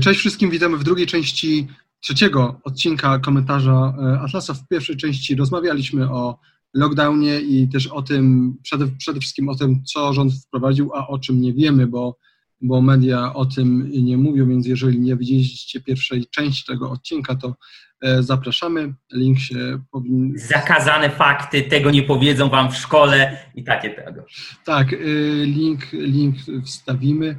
Cześć 0.00 0.20
wszystkim, 0.20 0.50
witamy 0.50 0.76
w 0.76 0.84
drugiej 0.84 1.06
części 1.06 1.68
trzeciego 2.00 2.60
odcinka 2.64 3.18
komentarza 3.18 3.94
e, 3.98 4.20
Atlasa. 4.20 4.54
W 4.54 4.68
pierwszej 4.68 4.96
części 4.96 5.36
rozmawialiśmy 5.36 6.10
o 6.10 6.38
lockdownie 6.74 7.40
i 7.40 7.68
też 7.68 7.86
o 7.86 8.02
tym, 8.02 8.54
przede, 8.62 8.86
przede 8.98 9.20
wszystkim 9.20 9.48
o 9.48 9.56
tym, 9.56 9.84
co 9.84 10.12
rząd 10.12 10.32
wprowadził, 10.34 10.90
a 10.94 11.08
o 11.08 11.18
czym 11.18 11.40
nie 11.40 11.54
wiemy, 11.54 11.86
bo, 11.86 12.18
bo 12.60 12.82
media 12.82 13.34
o 13.34 13.46
tym 13.46 13.90
nie 13.90 14.16
mówią, 14.16 14.48
więc 14.48 14.66
jeżeli 14.66 15.00
nie 15.00 15.16
widzieliście 15.16 15.80
pierwszej 15.80 16.26
części 16.26 16.64
tego 16.66 16.90
odcinka, 16.90 17.34
to 17.34 17.54
e, 18.00 18.22
zapraszamy. 18.22 18.94
Link 19.12 19.38
się 19.38 19.82
powinien. 19.90 20.32
Zakazane 20.36 21.10
fakty, 21.10 21.62
tego 21.62 21.90
nie 21.90 22.02
powiedzą 22.02 22.48
wam 22.48 22.72
w 22.72 22.76
szkole 22.76 23.36
i 23.54 23.64
takie 23.64 23.90
tego. 23.90 24.24
Tak, 24.64 24.92
e, 24.92 24.96
link, 25.44 25.92
link 25.92 26.36
wstawimy. 26.64 27.38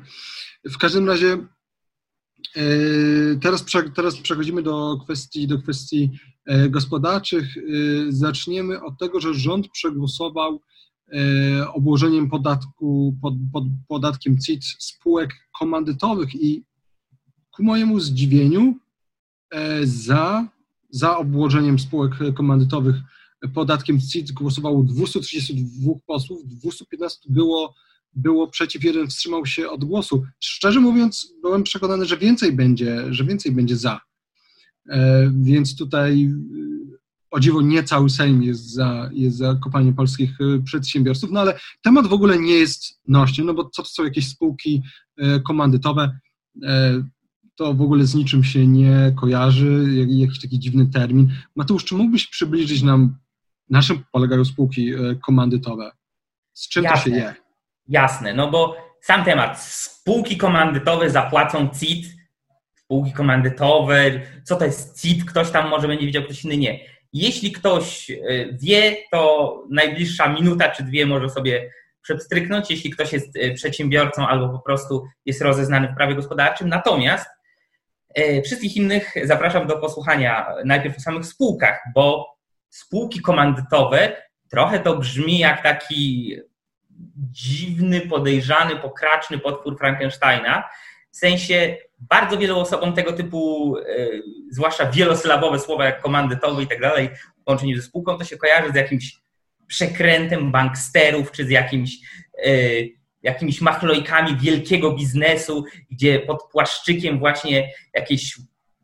W 0.66 0.78
każdym 0.78 1.08
razie 1.08 1.38
Teraz, 3.41 3.66
teraz 3.96 4.18
przechodzimy 4.18 4.64
do 4.64 4.98
kwestii, 5.04 5.48
do 5.48 5.62
kwestii 5.62 6.09
e, 6.46 6.70
gospodarczych. 6.70 7.58
E, 7.58 7.62
zaczniemy 8.09 8.84
od 8.84 9.00
tego, 9.00 9.20
że 9.20 9.34
rząd 9.34 9.68
przegłosował 9.70 10.62
e, 11.14 11.72
obłożeniem 11.73 12.30
podatku, 12.30 13.18
pod, 13.22 13.34
pod, 13.54 13.64
podatkiem 13.88 14.40
CIT 14.40 14.66
spółek 14.66 15.34
komandytowych 15.59 16.36
i 16.36 16.64
ku 17.52 17.64
mojemu 17.64 18.00
zdziwieniu 18.00 18.76
za, 19.84 20.48
za 20.90 21.18
obłożeniem 21.18 21.80
spółek 21.80 22.12
komandytowych 22.36 22.95
podatkiem 23.54 24.00
CIT 24.02 24.31
głosowało 24.31 24.84
232 24.84 25.94
posłów, 26.08 26.42
215 26.45 27.20
było 27.30 27.76
było 28.16 28.48
przeciw, 28.48 28.84
jeden 28.84 29.08
wstrzymał 29.08 29.45
się 29.45 29.70
od 29.70 29.86
głosu. 29.86 30.23
Szczerze 30.40 30.80
mówiąc, 30.80 31.34
byłem 31.42 31.64
przekonany, 31.64 32.06
że 32.06 32.18
więcej 32.18 32.52
będzie, 32.52 33.14
że 33.14 33.23
więcej 33.23 33.52
będzie 33.52 33.78
za. 33.78 34.02
E, 34.90 35.31
więc 35.42 35.76
tutaj 35.76 36.23
e, 36.23 36.31
o 37.31 37.40
dziwo 37.40 37.62
nie 37.62 37.84
cały 37.84 38.09
Sejm 38.09 38.44
jest 38.44 38.73
za, 38.73 39.09
jest 39.14 39.38
za 39.38 39.56
kopanie 39.56 39.94
polskich 39.94 40.42
e, 40.42 40.64
przedsiębiorców, 40.64 41.31
no 41.31 41.40
ale 41.40 41.59
temat 41.81 42.08
w 42.08 42.14
ogóle 42.14 42.40
nie 42.40 42.53
jest 42.53 43.00
nośny, 43.08 43.44
no 43.44 43.53
bo 43.53 43.70
co 43.70 43.84
to 43.84 43.90
są 43.90 44.03
jakieś 44.03 44.28
spółki 44.28 44.81
komandytowe, 45.48 46.20
to 47.56 47.73
w 47.73 47.81
ogóle 47.81 48.06
z 48.06 48.16
niczym 48.16 48.44
się 48.44 48.68
nie 48.68 49.14
kojarzy, 49.16 50.06
jakiś 50.08 50.42
taki 50.42 50.59
dziwny 50.59 50.86
termin. 50.86 51.31
Mateusz, 51.56 51.86
czy 51.86 51.96
mógłbyś 51.96 52.28
przybliżyć 52.28 52.81
nam, 52.81 53.16
na 53.70 53.81
czym 53.81 54.03
polegają 54.12 54.46
spółki 54.46 54.92
komandytowe? 55.25 55.92
Z 56.53 56.70
czym 56.70 56.84
Jasne. 56.84 57.03
to 57.03 57.09
się 57.09 57.16
je? 57.16 57.36
Jasne, 57.92 58.34
no 58.34 58.52
bo 58.52 58.78
sam 59.02 59.23
temat. 59.23 59.59
Spółki 59.59 60.38
komandytowe 60.38 61.09
zapłacą 61.09 61.70
CIT, 61.80 62.06
spółki 62.75 63.14
komandytowe, 63.14 64.11
co 64.44 64.56
to 64.56 64.66
jest 64.66 65.02
CIT, 65.02 65.25
ktoś 65.25 65.52
tam 65.52 65.70
może 65.70 65.88
będzie 65.88 66.06
widział, 66.06 66.23
ktoś 66.23 66.45
inny 66.45 66.58
nie. 66.58 66.80
Jeśli 67.14 67.52
ktoś 67.52 68.09
y, 68.09 68.58
wie, 68.62 68.95
to 69.12 69.64
najbliższa 69.69 70.28
minuta 70.28 70.69
czy 70.69 70.84
dwie 70.84 71.06
może 71.06 71.30
sobie 71.30 71.72
przedstryknąć, 72.02 72.72
jeśli 72.72 72.89
ktoś 72.89 73.14
jest 73.14 73.36
y, 73.36 73.53
przedsiębiorcą 73.53 74.28
albo 74.28 74.50
po 74.50 74.59
prostu 74.59 75.08
jest 75.25 75.42
rozeznany 75.42 75.88
w 75.88 75.95
prawie 75.95 76.16
gospodarczym. 76.16 76.69
Natomiast 76.69 77.30
y, 78.19 78.42
wszystkich 78.45 78.75
innych 78.75 79.14
zapraszam 79.23 79.67
do 79.67 79.78
posłuchania 79.78 80.47
najpierw 80.66 80.97
o 80.97 81.02
samych 81.02 81.25
spółkach, 81.25 81.80
bo 81.95 82.36
spółki 82.69 83.22
komandytowe 83.22 84.16
trochę 84.50 84.80
to 84.80 84.97
brzmi 84.97 85.39
jak 85.39 85.64
taki 85.64 86.36
dziwny, 87.31 88.02
podejrzany, 88.02 88.75
pokraczny 88.75 89.39
potwór 89.39 89.78
Frankensteina. 89.78 90.70
W 91.11 91.17
sensie 91.17 91.78
bardzo 92.00 92.38
wielu 92.38 92.59
osobom 92.59 92.94
tego 92.94 93.13
typu, 93.13 93.75
e, 93.78 94.07
zwłaszcza 94.50 94.91
wielosylabowe 94.91 95.59
słowa 95.59 95.85
jak 95.85 96.02
komandytowy 96.02 96.63
i 96.63 96.68
tak 96.68 96.81
dalej, 96.81 97.09
w 97.41 97.44
połączeniu 97.44 97.75
ze 97.75 97.81
spółką, 97.81 98.18
to 98.18 98.24
się 98.24 98.38
kojarzy 98.38 98.72
z 98.72 98.75
jakimś 98.75 99.18
przekrętem 99.68 100.52
banksterów, 100.52 101.31
czy 101.31 101.46
z 101.46 101.50
jakimś, 101.50 101.91
e, 102.46 102.52
jakimiś 103.23 103.62
machlojkami 103.62 104.38
wielkiego 104.38 104.91
biznesu, 104.91 105.66
gdzie 105.91 106.19
pod 106.19 106.44
płaszczykiem 106.52 107.19
właśnie 107.19 107.69
jakiejś 107.94 108.38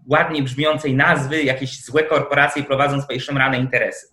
ładnie 0.07 0.43
brzmiącej 0.43 0.93
nazwy, 0.95 1.43
jakieś 1.43 1.83
złe 1.83 2.03
korporacje 2.03 2.63
prowadzą 2.63 3.01
swoje 3.01 3.19
szemrane 3.19 3.59
interesy. 3.59 4.07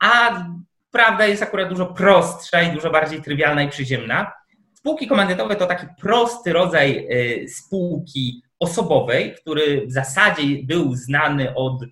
A 0.00 0.44
prawda 0.90 1.26
jest 1.26 1.42
akurat 1.42 1.68
dużo 1.68 1.86
prostsza 1.86 2.62
i 2.62 2.72
dużo 2.72 2.90
bardziej 2.90 3.22
trywialna 3.22 3.62
i 3.62 3.68
przyziemna. 3.68 4.32
Spółki 4.74 5.06
komandytowe 5.06 5.56
to 5.56 5.66
taki 5.66 5.86
prosty 6.00 6.52
rodzaj 6.52 7.06
y, 7.10 7.48
spółki 7.48 8.42
osobowej, 8.58 9.34
który 9.34 9.86
w 9.86 9.92
zasadzie 9.92 10.42
był 10.64 10.94
znany 10.94 11.54
od, 11.54 11.82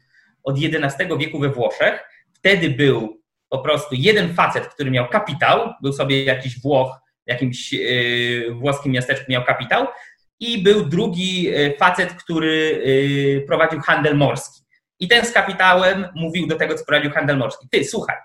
od 0.42 0.56
XI 0.58 1.04
wieku 1.18 1.38
we 1.38 1.48
Włoszech. 1.48 2.00
Wtedy 2.32 2.70
był 2.70 3.20
po 3.48 3.58
prostu 3.58 3.94
jeden 3.94 4.34
facet, 4.34 4.66
który 4.66 4.90
miał 4.90 5.08
kapitał, 5.08 5.72
był 5.82 5.92
sobie 5.92 6.24
jakiś 6.24 6.60
Włoch 6.60 6.98
w 7.26 7.30
jakimś 7.30 7.72
yy, 7.72 8.54
włoskim 8.54 8.92
miasteczku 8.92 9.24
miał 9.28 9.44
kapitał 9.44 9.86
i 10.40 10.62
był 10.62 10.86
drugi 10.86 11.48
y, 11.56 11.76
facet, 11.78 12.12
który 12.12 12.82
prowadził 13.46 13.80
handel 13.80 14.16
morski. 14.16 14.60
I 15.00 15.08
ten 15.08 15.24
z 15.24 15.32
kapitałem 15.32 16.08
mówił 16.14 16.46
do 16.46 16.56
tego, 16.56 16.74
co 16.74 16.84
prowadził 16.84 17.10
handel 17.10 17.36
morski. 17.36 17.68
Ty, 17.70 17.84
słuchaj, 17.84 18.16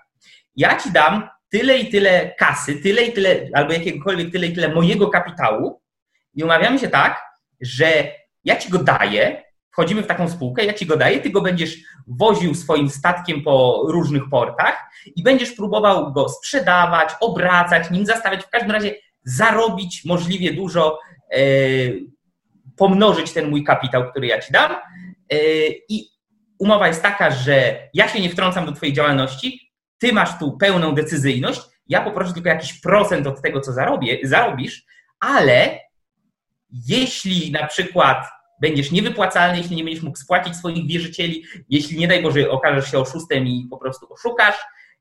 ja 0.56 0.76
ci 0.76 0.92
dam 0.92 1.28
tyle 1.50 1.78
i 1.78 1.90
tyle 1.90 2.34
kasy, 2.38 2.76
tyle 2.76 3.02
i 3.02 3.12
tyle, 3.12 3.48
albo 3.54 3.72
jakiegokolwiek 3.72 4.32
tyle 4.32 4.46
i 4.46 4.52
tyle 4.52 4.68
mojego 4.68 5.08
kapitału 5.08 5.82
i 6.34 6.44
umawiamy 6.44 6.78
się 6.78 6.88
tak, 6.88 7.22
że 7.60 8.12
ja 8.44 8.56
ci 8.56 8.70
go 8.70 8.78
daję, 8.78 9.44
wchodzimy 9.70 10.02
w 10.02 10.06
taką 10.06 10.28
spółkę, 10.28 10.64
ja 10.64 10.72
ci 10.72 10.86
go 10.86 10.96
daję, 10.96 11.20
ty 11.20 11.30
go 11.30 11.40
będziesz 11.40 11.76
woził 12.06 12.54
swoim 12.54 12.90
statkiem 12.90 13.42
po 13.42 13.84
różnych 13.88 14.28
portach 14.30 14.90
i 15.16 15.22
będziesz 15.22 15.52
próbował 15.52 16.12
go 16.12 16.28
sprzedawać, 16.28 17.10
obracać, 17.20 17.90
nim 17.90 18.06
zastawiać, 18.06 18.44
w 18.44 18.50
każdym 18.50 18.70
razie 18.70 18.94
zarobić 19.24 20.04
możliwie 20.04 20.54
dużo, 20.54 20.98
e, 21.32 21.38
pomnożyć 22.76 23.32
ten 23.32 23.50
mój 23.50 23.64
kapitał, 23.64 24.10
który 24.10 24.26
ja 24.26 24.40
ci 24.40 24.52
dam. 24.52 24.72
E, 24.72 25.36
I 25.88 26.08
umowa 26.58 26.88
jest 26.88 27.02
taka, 27.02 27.30
że 27.30 27.88
ja 27.94 28.08
się 28.08 28.20
nie 28.20 28.30
wtrącam 28.30 28.66
do 28.66 28.72
twojej 28.72 28.94
działalności, 28.94 29.71
ty 30.02 30.12
masz 30.12 30.38
tu 30.38 30.56
pełną 30.56 30.94
decyzyjność, 30.94 31.60
ja 31.88 32.00
poproszę 32.00 32.32
tylko 32.32 32.48
jakiś 32.48 32.80
procent 32.80 33.26
od 33.26 33.42
tego, 33.42 33.60
co 33.60 33.72
zarobię, 33.72 34.18
zarobisz, 34.22 34.84
ale 35.20 35.78
jeśli 36.88 37.52
na 37.52 37.66
przykład 37.66 38.26
będziesz 38.60 38.90
niewypłacalny, 38.90 39.58
jeśli 39.58 39.76
nie 39.76 39.84
będziesz 39.84 40.02
mógł 40.02 40.18
spłacić 40.18 40.56
swoich 40.56 40.86
wierzycieli, 40.86 41.44
jeśli 41.68 41.98
nie 41.98 42.08
daj 42.08 42.22
Boże 42.22 42.50
okażesz 42.50 42.90
się 42.90 42.98
oszustem 42.98 43.46
i 43.46 43.66
po 43.70 43.78
prostu 43.78 44.12
oszukasz, 44.12 44.56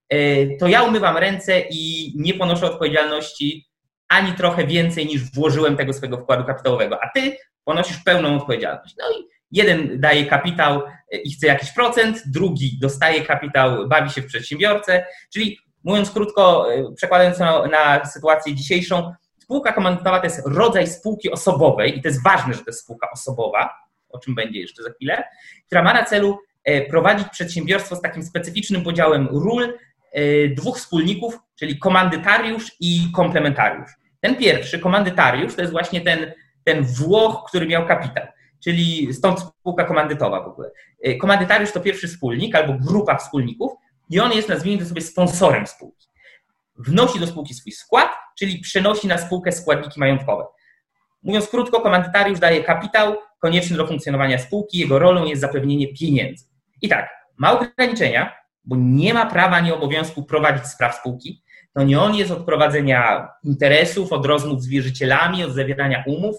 e, 0.09 0.17
to 0.57 0.67
ja 0.67 0.83
umywam 0.83 1.17
ręce 1.17 1.59
i 1.69 2.13
nie 2.15 2.33
ponoszę 2.33 2.65
odpowiedzialności 2.65 3.67
ani 4.07 4.33
trochę 4.33 4.67
więcej 4.67 5.05
niż 5.05 5.31
włożyłem 5.31 5.77
tego 5.77 5.93
swojego 5.93 6.17
wkładu 6.17 6.43
kapitałowego, 6.43 7.03
a 7.03 7.09
ty 7.09 7.37
ponosisz 7.63 7.97
pełną 7.97 8.35
odpowiedzialność. 8.37 8.95
No 8.99 9.05
i 9.11 9.40
Jeden 9.51 9.99
daje 10.01 10.25
kapitał 10.25 10.81
i 11.23 11.31
chce 11.31 11.47
jakiś 11.47 11.71
procent, 11.71 12.23
drugi 12.25 12.79
dostaje 12.81 13.25
kapitał, 13.25 13.87
bawi 13.87 14.09
się 14.09 14.21
w 14.21 14.25
przedsiębiorcę. 14.25 15.05
Czyli 15.33 15.59
mówiąc 15.83 16.11
krótko, 16.11 16.73
e, 16.73 16.93
przekładając 16.95 17.39
na, 17.39 17.65
na 17.65 18.05
sytuację 18.05 18.55
dzisiejszą, 18.55 19.13
spółka 19.39 19.73
komandytowa 19.73 20.19
to 20.19 20.25
jest 20.25 20.41
rodzaj 20.45 20.87
spółki 20.87 21.31
osobowej 21.31 21.97
i 21.97 22.01
to 22.01 22.07
jest 22.07 22.23
ważne, 22.23 22.53
że 22.53 22.59
to 22.59 22.65
jest 22.67 22.79
spółka 22.79 23.07
osobowa, 23.13 23.69
o 24.09 24.19
czym 24.19 24.35
będzie 24.35 24.59
jeszcze 24.59 24.83
za 24.83 24.89
chwilę, 24.89 25.23
która 25.65 25.83
ma 25.83 25.93
na 25.93 26.05
celu 26.05 26.39
e, 26.63 26.81
prowadzić 26.81 27.27
przedsiębiorstwo 27.29 27.95
z 27.95 28.01
takim 28.01 28.23
specyficznym 28.23 28.83
podziałem 28.83 29.27
ról 29.31 29.63
e, 30.11 30.47
dwóch 30.47 30.77
wspólników, 30.77 31.39
czyli 31.55 31.79
komandytariusz 31.79 32.71
i 32.79 33.11
komplementariusz. 33.15 33.91
Ten 34.19 34.35
pierwszy, 34.35 34.79
komandytariusz, 34.79 35.55
to 35.55 35.61
jest 35.61 35.71
właśnie 35.71 36.01
ten, 36.01 36.33
ten 36.63 36.83
Włoch, 36.83 37.43
który 37.47 37.67
miał 37.67 37.87
kapitał 37.87 38.25
czyli 38.63 39.13
stąd 39.13 39.39
spółka 39.39 39.83
komandytowa 39.83 40.43
w 40.43 40.47
ogóle. 40.47 40.71
E, 41.03 41.15
komandytariusz 41.15 41.71
to 41.71 41.79
pierwszy 41.79 42.07
wspólnik 42.07 42.55
albo 42.55 42.73
grupa 42.73 43.17
wspólników 43.17 43.71
i 44.09 44.19
on 44.19 44.31
jest, 44.31 44.49
nazwijmy 44.49 44.81
to 44.81 44.89
sobie, 44.89 45.01
sponsorem 45.01 45.67
spółki. 45.67 46.07
Wnosi 46.75 47.19
do 47.19 47.27
spółki 47.27 47.53
swój 47.53 47.71
skład, 47.71 48.09
czyli 48.39 48.59
przenosi 48.59 49.07
na 49.07 49.17
spółkę 49.17 49.51
składniki 49.51 49.99
majątkowe. 49.99 50.43
Mówiąc 51.23 51.47
krótko, 51.47 51.81
komandytariusz 51.81 52.39
daje 52.39 52.63
kapitał 52.63 53.15
konieczny 53.39 53.77
do 53.77 53.87
funkcjonowania 53.87 54.39
spółki, 54.39 54.77
jego 54.77 54.99
rolą 54.99 55.25
jest 55.25 55.41
zapewnienie 55.41 55.93
pieniędzy. 55.93 56.45
I 56.81 56.89
tak, 56.89 57.09
ma 57.37 57.59
ograniczenia, 57.59 58.35
bo 58.63 58.75
nie 58.79 59.13
ma 59.13 59.25
prawa 59.25 59.55
ani 59.55 59.71
obowiązku 59.71 60.23
prowadzić 60.23 60.67
spraw 60.67 60.95
spółki. 60.95 61.43
To 61.73 61.83
nie 61.83 61.99
on 61.99 62.15
jest 62.15 62.31
od 62.31 62.45
prowadzenia 62.45 63.29
interesów, 63.43 64.13
od 64.13 64.25
rozmów 64.25 64.63
z 64.63 64.67
wierzycielami, 64.67 65.43
od 65.43 65.51
zawierania 65.51 66.03
umów. 66.07 66.35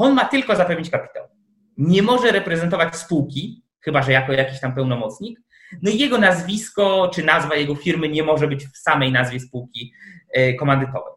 E, 0.00 0.04
on 0.04 0.14
ma 0.14 0.24
tylko 0.24 0.56
zapewnić 0.56 0.90
kapitał. 0.90 1.24
Nie 1.76 2.02
może 2.02 2.32
reprezentować 2.32 2.96
spółki, 2.96 3.62
chyba 3.80 4.02
że 4.02 4.12
jako 4.12 4.32
jakiś 4.32 4.60
tam 4.60 4.74
pełnomocnik. 4.74 5.40
No 5.82 5.90
i 5.90 5.98
jego 5.98 6.18
nazwisko 6.18 7.10
czy 7.14 7.24
nazwa 7.24 7.56
jego 7.56 7.74
firmy 7.74 8.08
nie 8.08 8.22
może 8.22 8.48
być 8.48 8.66
w 8.66 8.78
samej 8.78 9.12
nazwie 9.12 9.40
spółki 9.40 9.92
e, 10.32 10.54
komandytowej. 10.54 11.12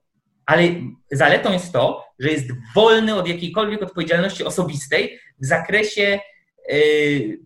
ale 0.45 0.63
zaletą 1.11 1.53
jest 1.53 1.73
to, 1.73 2.05
że 2.19 2.29
jest 2.29 2.47
wolny 2.75 3.15
od 3.15 3.27
jakiejkolwiek 3.27 3.83
odpowiedzialności 3.83 4.43
osobistej 4.43 5.19
w 5.39 5.45
zakresie 5.45 6.19
yy, 6.69 7.39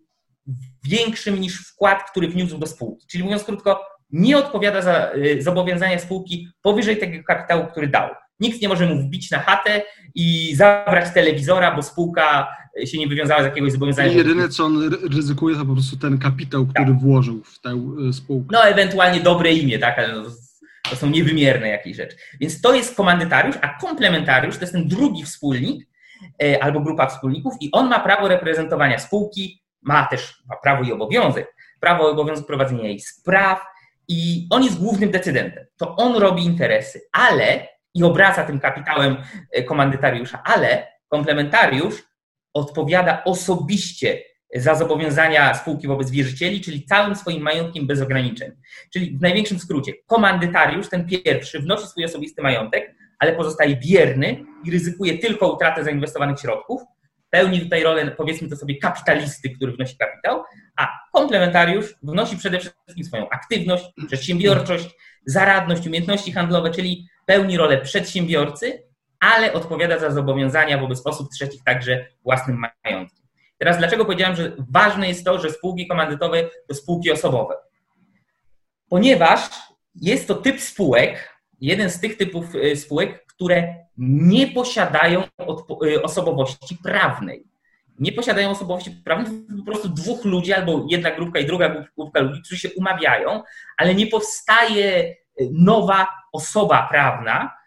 większym 0.84 1.42
niż 1.42 1.68
wkład, 1.68 2.12
który 2.12 2.28
wniósł 2.28 2.58
do 2.58 2.68
spółki. 2.68 3.08
Czyli 3.08 3.24
mówiąc 3.24 3.44
krótko, 3.44 3.86
nie 4.10 4.38
odpowiada 4.38 4.82
za 4.82 5.12
yy, 5.16 5.42
zobowiązania 5.42 6.00
spółki 6.00 6.48
powyżej 6.62 6.98
tego 6.98 7.24
kapitału, 7.24 7.68
który 7.68 7.88
dał. 7.88 8.10
Nikt 8.40 8.62
nie 8.62 8.68
może 8.68 8.86
mu 8.86 9.02
wbić 9.02 9.32
na 9.32 9.40
chatę 9.40 9.82
i 10.16 10.56
zabrać 10.56 11.14
telewizora, 11.14 11.76
bo 11.76 11.84
spółka 11.84 12.48
się 12.86 12.98
nie 12.98 13.08
wywiązała 13.08 13.42
z 13.42 13.46
jakiegoś 13.46 13.72
zobowiązania. 13.72 14.12
I 14.12 14.16
jedyne, 14.16 14.50
co 14.50 14.66
on 14.66 14.94
ryzykuje, 15.16 15.56
to 15.56 15.66
po 15.66 15.74
prostu 15.74 15.98
ten 15.98 16.18
kapitał, 16.18 16.66
który 16.66 16.86
tak. 16.86 17.00
włożył 17.00 17.44
w 17.44 17.62
tę 17.62 17.98
y, 18.10 18.14
spółkę. 18.14 18.48
No, 18.52 18.64
ewentualnie 18.64 19.20
dobre 19.20 19.54
imię, 19.54 19.80
tak, 19.80 20.00
ale 20.00 20.14
no, 20.14 20.24
to 20.90 20.96
są 20.96 21.10
niewymierne 21.10 21.68
jakieś 21.68 21.98
rzeczy. 21.98 22.18
Więc 22.40 22.62
to 22.62 22.76
jest 22.76 22.96
komandytariusz, 22.96 23.56
a 23.62 23.68
komplementariusz 23.68 24.56
to 24.56 24.62
jest 24.62 24.74
ten 24.74 24.88
drugi 24.88 25.24
wspólnik 25.24 25.88
e, 26.44 26.64
albo 26.64 26.80
grupa 26.80 27.08
wspólników 27.08 27.54
i 27.62 27.72
on 27.72 27.90
ma 27.90 28.00
prawo 28.00 28.28
reprezentowania 28.28 29.00
spółki, 29.00 29.62
ma 29.82 30.06
też 30.06 30.44
ma 30.50 30.56
prawo 30.56 30.84
i 30.84 30.92
obowiązek, 30.92 31.56
prawo 31.80 32.10
i 32.10 32.12
obowiązek 32.12 32.46
prowadzenia 32.46 32.84
jej 32.84 33.00
spraw 33.00 33.62
i 34.08 34.48
on 34.50 34.64
jest 34.64 34.80
głównym 34.80 35.12
decydentem. 35.12 35.66
To 35.78 35.96
on 35.96 36.16
robi 36.16 36.46
interesy, 36.46 37.02
ale 37.12 37.68
i 37.98 38.04
obraca 38.04 38.44
tym 38.44 38.60
kapitałem 38.60 39.18
e, 39.52 39.64
komandytariusza, 39.64 40.44
ale 40.44 40.88
komplementariusz 41.10 42.04
odpowiada 42.54 43.24
osobiście 43.24 44.24
za 44.56 44.76
zobowiązania 44.76 45.54
spółki 45.54 45.88
wobec 45.88 46.12
wierzycieli, 46.12 46.62
czyli 46.62 46.86
całym 46.86 47.16
swoim 47.16 47.42
majątkiem 47.42 47.88
bez 47.88 48.02
ograniczeń. 48.02 48.52
Czyli 48.94 49.18
w 49.18 49.22
największym 49.22 49.60
skrócie, 49.60 49.94
komandytariusz, 50.06 50.90
ten 50.90 51.08
pierwszy, 51.08 51.60
wnosi 51.60 51.88
swój 51.88 52.06
osobisty 52.06 52.42
majątek, 52.42 52.96
ale 53.20 53.36
pozostaje 53.36 53.76
bierny 53.76 54.44
i 54.64 54.72
ryzykuje 54.72 55.18
tylko 55.18 55.54
utratę 55.54 55.84
zainwestowanych 55.84 56.40
środków. 56.40 56.82
Pełni 57.30 57.62
tutaj 57.62 57.84
rolę, 57.84 58.12
powiedzmy 58.12 58.50
to 58.50 58.56
sobie, 58.56 58.78
kapitalisty, 58.78 59.50
który 59.50 59.72
wnosi 59.72 59.98
kapitał, 59.98 60.44
a 60.78 60.88
komplementariusz 61.14 61.96
wnosi 62.04 62.38
przede 62.38 62.60
wszystkim 62.60 63.04
swoją 63.04 63.30
aktywność, 63.30 63.86
przedsiębiorczość, 64.08 64.90
zaradność, 65.28 65.88
umiejętności 65.88 66.32
handlowe, 66.32 66.72
czyli 66.72 67.08
pełni 67.26 67.58
rolę 67.58 67.82
przedsiębiorcy, 67.82 68.84
ale 69.20 69.54
odpowiada 69.54 70.00
za 70.00 70.12
zobowiązania 70.12 70.78
wobec 70.78 71.06
osób 71.06 71.30
trzecich 71.30 71.64
także 71.64 72.06
własnym 72.24 72.64
majątkiem. 72.86 73.28
Teraz 73.58 73.78
dlaczego 73.78 74.06
powiedziałem, 74.06 74.36
że 74.36 74.52
ważne 74.72 75.08
jest 75.08 75.26
to, 75.26 75.40
że 75.40 75.50
spółki 75.50 75.88
komandytowe 75.88 76.44
to 76.68 76.76
spółki 76.76 77.12
osobowe? 77.12 77.56
Ponieważ 78.90 79.50
jest 79.96 80.28
to 80.28 80.36
typ 80.36 80.62
spółek, 80.62 81.38
jeden 81.62 81.90
z 81.90 82.00
tych 82.00 82.18
typów 82.18 82.56
y, 82.56 82.76
spółek, 82.76 83.26
które 83.26 83.76
nie 83.98 84.48
posiadają 84.48 85.24
y, 85.84 86.04
osobowości 86.04 86.78
prawnej. 86.84 87.44
Nie 88.00 88.12
posiadają 88.12 88.50
osobowości 88.50 88.92
prawnej, 88.92 89.32
to 89.50 89.58
po 89.58 89.64
prostu 89.64 89.90
dwóch 89.90 90.26
ludzi, 90.26 90.54
albo 90.54 90.86
jedna 90.90 91.12
grupka 91.12 91.40
i 91.40 91.46
druga 91.46 91.86
grupka 91.98 92.20
ludzi, 92.20 92.42
którzy 92.42 92.60
się 92.60 92.70
umawiają, 92.76 93.44
ale 93.78 93.96
nie 93.96 94.08
powstaje 94.08 95.16
y, 95.42 95.50
nowa 95.52 96.08
osoba 96.34 96.88
prawna 96.92 97.58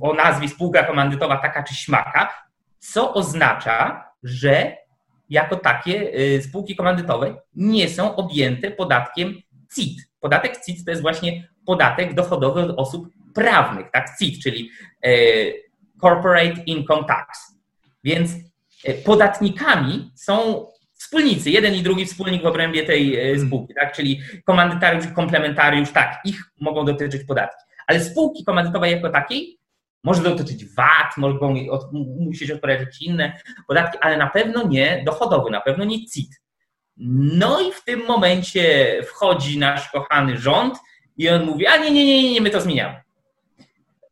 o 0.00 0.14
nazwie 0.14 0.48
spółka 0.48 0.82
komandytowa 0.82 1.36
taka 1.36 1.62
czy 1.62 1.74
śmaka, 1.74 2.34
co 2.78 3.14
oznacza, 3.14 4.04
że 4.22 4.76
jako 5.30 5.56
takie 5.56 6.14
y, 6.14 6.42
spółki 6.42 6.76
komandytowe 6.76 7.36
nie 7.54 7.88
są 7.88 8.16
objęte 8.16 8.70
podatkiem 8.70 9.34
CIT. 9.74 10.08
Podatek 10.20 10.64
CIT 10.64 10.84
to 10.84 10.90
jest 10.90 11.02
właśnie 11.02 11.48
podatek 11.66 12.14
dochodowy 12.14 12.62
od 12.62 12.78
osób 12.78 13.08
prawnych, 13.34 13.90
tak? 13.90 14.10
CIT, 14.18 14.42
czyli 14.42 14.70
Corporate 16.00 16.62
Income 16.66 17.04
Tax. 17.04 17.56
Więc 18.04 18.30
podatnikami 19.04 20.10
są 20.14 20.66
wspólnicy, 20.92 21.50
jeden 21.50 21.74
i 21.74 21.82
drugi 21.82 22.06
wspólnik 22.06 22.42
w 22.42 22.46
obrębie 22.46 22.82
tej 22.82 23.16
hmm. 23.16 23.46
spółki, 23.46 23.74
tak? 23.74 23.92
czyli 23.92 24.20
komandytariusz 24.44 25.04
i 25.04 25.14
komplementariusz, 25.14 25.92
tak, 25.92 26.20
ich 26.24 26.40
mogą 26.60 26.84
dotyczyć 26.84 27.24
podatki. 27.24 27.64
Ale 27.86 28.00
spółki 28.00 28.44
komandytowej 28.44 28.92
jako 28.92 29.08
takiej 29.08 29.58
może 30.04 30.22
dotyczyć 30.22 30.64
VAT, 30.74 31.16
mogą 31.16 31.54
musieć 32.20 32.50
odpowiadać 32.50 33.02
inne 33.02 33.40
podatki, 33.68 33.98
ale 34.00 34.16
na 34.16 34.26
pewno 34.26 34.68
nie 34.68 35.02
dochodowy, 35.06 35.50
na 35.50 35.60
pewno 35.60 35.84
nie 35.84 36.06
CIT. 36.06 36.30
No 36.96 37.60
i 37.60 37.72
w 37.72 37.84
tym 37.84 38.06
momencie 38.06 38.96
wchodzi 39.06 39.58
nasz 39.58 39.90
kochany 39.90 40.38
rząd 40.38 40.78
i 41.16 41.28
on 41.28 41.44
mówi, 41.44 41.66
a 41.66 41.76
nie, 41.76 41.90
nie, 41.90 42.04
nie, 42.04 42.32
nie, 42.32 42.40
my 42.40 42.50
to 42.50 42.60
zmieniamy. 42.60 43.02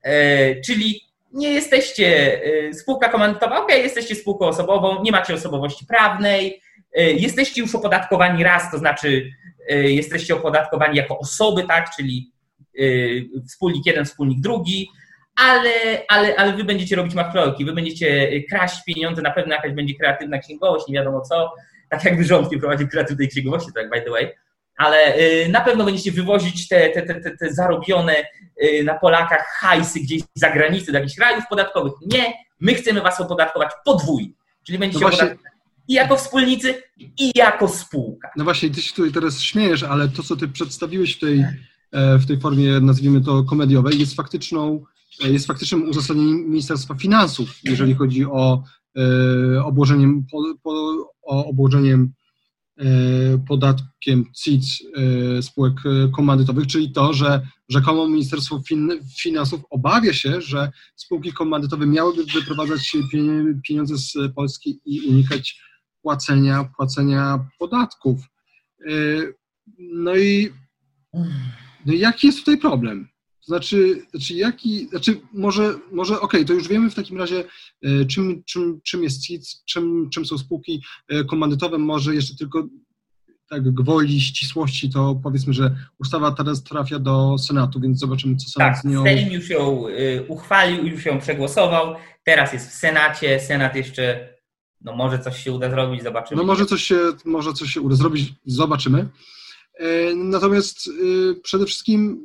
E, 0.02 0.60
czyli 0.60 1.00
nie 1.34 1.52
jesteście 1.52 2.40
e, 2.44 2.74
spółka 2.74 3.08
komandytowa, 3.08 3.62
ok, 3.62 3.70
jesteście 3.70 4.14
spółką 4.14 4.46
osobową, 4.46 5.02
nie 5.02 5.12
macie 5.12 5.34
osobowości 5.34 5.86
prawnej, 5.86 6.60
e, 6.96 7.02
jesteście 7.12 7.60
już 7.60 7.74
opodatkowani 7.74 8.44
raz, 8.44 8.70
to 8.70 8.78
znaczy 8.78 9.30
e, 9.68 9.90
jesteście 9.90 10.34
opodatkowani 10.34 10.96
jako 10.96 11.18
osoby, 11.18 11.64
tak, 11.68 11.96
czyli 11.96 12.34
wspólnik 13.48 13.86
jeden, 13.86 14.04
wspólnik 14.04 14.40
drugi, 14.40 14.88
ale, 15.36 15.70
ale, 16.08 16.36
ale 16.36 16.52
wy 16.52 16.64
będziecie 16.64 16.96
robić 16.96 17.14
machloki, 17.14 17.64
wy 17.64 17.72
będziecie 17.72 18.40
kraść 18.42 18.84
pieniądze, 18.84 19.22
na 19.22 19.30
pewno 19.30 19.54
jakaś 19.54 19.72
będzie 19.72 19.94
kreatywna 19.94 20.38
księgowość, 20.38 20.88
nie 20.88 20.94
wiadomo 20.94 21.20
co, 21.20 21.52
tak 21.90 22.04
jakby 22.04 22.24
rząd 22.24 22.52
nie 22.52 22.58
prowadził 22.58 22.88
kreatywnej 22.88 23.28
księgowości, 23.28 23.70
tak 23.74 23.90
by 23.90 24.00
the 24.00 24.10
way, 24.10 24.32
ale 24.76 25.18
y, 25.18 25.48
na 25.48 25.60
pewno 25.60 25.84
będziecie 25.84 26.12
wywozić 26.12 26.68
te, 26.68 26.90
te, 26.90 27.02
te, 27.02 27.36
te, 27.36 27.54
zarobione 27.54 28.16
y, 28.64 28.84
na 28.84 28.94
Polakach 28.94 29.46
hajsy 29.58 30.00
gdzieś 30.00 30.22
za 30.34 30.50
granicę, 30.50 30.92
do 30.92 30.98
jakichś 30.98 31.18
rajów 31.18 31.44
podatkowych. 31.50 31.92
Nie, 32.06 32.32
my 32.60 32.74
chcemy 32.74 33.00
was 33.00 33.20
opodatkować 33.20 33.70
podwójnie, 33.84 34.34
czyli 34.66 34.78
będziecie 34.78 35.04
no 35.04 35.10
właśnie... 35.10 35.36
i 35.88 35.94
jako 35.94 36.16
wspólnicy, 36.16 36.82
i 36.98 37.32
jako 37.34 37.68
spółka. 37.68 38.30
No 38.36 38.44
właśnie, 38.44 38.70
ty 38.70 38.82
się 38.82 38.94
tutaj 38.94 39.12
teraz 39.12 39.40
śmiejesz, 39.40 39.82
ale 39.82 40.08
to, 40.08 40.22
co 40.22 40.36
ty 40.36 40.48
przedstawiłeś 40.48 41.16
w 41.16 41.20
tej, 41.20 41.44
e, 41.92 42.18
w 42.18 42.26
tej 42.26 42.40
formie, 42.40 42.80
nazwijmy 42.80 43.20
to 43.20 43.44
komediowej, 43.44 44.00
jest 44.00 44.16
faktyczną 44.16 44.84
jest 45.20 45.46
faktycznym 45.46 45.88
uzasadnieniem 45.88 46.50
Ministerstwa 46.50 46.94
Finansów, 46.94 47.58
jeżeli 47.64 47.94
chodzi 47.94 48.24
o 48.24 48.62
e, 48.96 49.64
obłożeniem, 49.64 50.26
po, 50.30 50.42
po, 50.62 50.70
o 51.22 51.46
obłożeniem 51.46 52.02
e, 52.02 52.23
podatkiem 53.48 54.24
CIT 54.36 54.62
e, 54.96 55.42
spółek 55.42 55.74
komandytowych, 56.16 56.66
czyli 56.66 56.92
to, 56.92 57.12
że 57.12 57.46
rzekomo 57.68 58.08
Ministerstwo 58.08 58.62
fin, 58.68 58.90
Finansów 59.18 59.60
obawia 59.70 60.12
się, 60.12 60.40
że 60.40 60.70
spółki 60.96 61.32
komandytowe 61.32 61.86
miałyby 61.86 62.24
wyprowadzać 62.24 62.92
pieniądze 63.68 63.98
z 63.98 64.14
Polski 64.34 64.80
i 64.84 65.00
unikać 65.00 65.60
płacenia, 66.02 66.70
płacenia 66.76 67.46
podatków. 67.58 68.20
No 69.78 70.16
i, 70.16 70.50
no 71.86 71.92
jaki 71.92 72.26
jest 72.26 72.38
tutaj 72.38 72.58
problem? 72.58 73.08
Znaczy, 73.44 74.06
znaczy 74.10 74.34
jaki, 74.34 74.88
znaczy 74.88 75.20
może, 75.32 75.74
może 75.92 76.14
okej, 76.14 76.40
okay, 76.40 76.44
to 76.44 76.52
już 76.52 76.68
wiemy 76.68 76.90
w 76.90 76.94
takim 76.94 77.18
razie, 77.18 77.44
e, 77.82 78.04
czym, 78.04 78.42
czym, 78.44 78.80
czym 78.84 79.02
jest 79.02 79.22
CIT, 79.22 79.42
czym, 79.64 80.10
czym 80.10 80.26
są 80.26 80.38
spółki 80.38 80.82
e, 81.08 81.24
komandytowe, 81.24 81.78
może 81.78 82.14
jeszcze 82.14 82.36
tylko 82.36 82.68
tak 83.50 83.70
gwoli 83.70 84.20
ścisłości, 84.20 84.90
to 84.90 85.20
powiedzmy, 85.22 85.52
że 85.52 85.76
ustawa 85.98 86.32
teraz 86.32 86.62
trafia 86.62 86.98
do 86.98 87.38
Senatu, 87.38 87.80
więc 87.80 87.98
zobaczymy, 87.98 88.36
co 88.36 88.48
Senat 88.48 88.74
tak, 88.74 88.82
z 88.82 88.84
nią... 88.84 89.02
Sejm 89.02 89.32
już 89.32 89.50
ją 89.50 89.88
y, 89.88 90.24
uchwalił, 90.28 90.86
już 90.86 91.06
ją 91.06 91.20
przegłosował, 91.20 91.94
teraz 92.24 92.52
jest 92.52 92.70
w 92.70 92.74
Senacie, 92.74 93.40
Senat 93.40 93.76
jeszcze, 93.76 94.34
no 94.80 94.96
może 94.96 95.18
coś 95.18 95.44
się 95.44 95.52
uda 95.52 95.70
zrobić, 95.70 96.02
zobaczymy. 96.02 96.40
No 96.40 96.46
może 96.46 96.66
coś 96.66 96.82
się, 96.82 96.98
może 97.24 97.52
coś 97.52 97.70
się 97.70 97.80
uda 97.80 97.96
zrobić, 97.96 98.32
zobaczymy. 98.46 99.08
E, 99.78 100.14
natomiast 100.14 100.86
y, 100.86 101.40
przede 101.42 101.66
wszystkim 101.66 102.20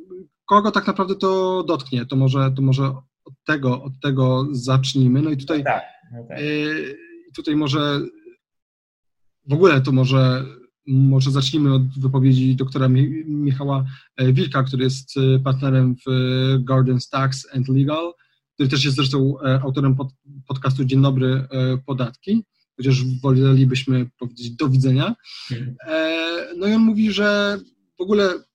kogo 0.50 0.70
tak 0.70 0.86
naprawdę 0.86 1.14
to 1.14 1.62
dotknie, 1.68 2.06
to 2.06 2.16
może, 2.16 2.52
to 2.56 2.62
może 2.62 2.86
od 3.24 3.34
tego, 3.46 3.82
od 3.82 3.92
tego 4.02 4.48
zacznijmy. 4.52 5.22
No 5.22 5.30
i 5.30 5.36
tutaj, 5.36 5.58
no 5.58 5.64
tak, 5.64 5.82
no 6.12 6.24
tak. 6.28 6.40
Y, 6.40 6.96
tutaj 7.36 7.56
może 7.56 8.00
w 9.48 9.52
ogóle 9.52 9.80
to 9.80 9.92
może, 9.92 10.44
może 10.86 11.30
zacznijmy 11.30 11.74
od 11.74 11.98
wypowiedzi 11.98 12.56
doktora 12.56 12.88
Michała 13.26 13.84
e, 14.16 14.32
Wilka, 14.32 14.62
który 14.62 14.84
jest 14.84 15.16
e, 15.16 15.38
partnerem 15.38 15.96
w 16.06 16.10
Gordon's 16.64 17.10
Tax 17.10 17.46
and 17.54 17.68
Legal, 17.68 18.12
który 18.54 18.68
też 18.68 18.84
jest 18.84 18.96
zresztą 18.96 19.40
e, 19.40 19.60
autorem 19.62 19.96
pod, 19.96 20.08
podcastu 20.46 20.84
Dzień 20.84 21.02
Dobry 21.02 21.48
Podatki, 21.86 22.44
chociaż 22.76 23.04
wolelibyśmy 23.22 24.10
powiedzieć 24.18 24.50
do 24.50 24.68
widzenia. 24.68 25.14
Mhm. 25.50 25.76
No 26.56 26.66
i 26.66 26.72
on 26.72 26.82
mówi, 26.82 27.12
że 27.12 27.58
w 27.98 28.02
ogóle 28.02 28.49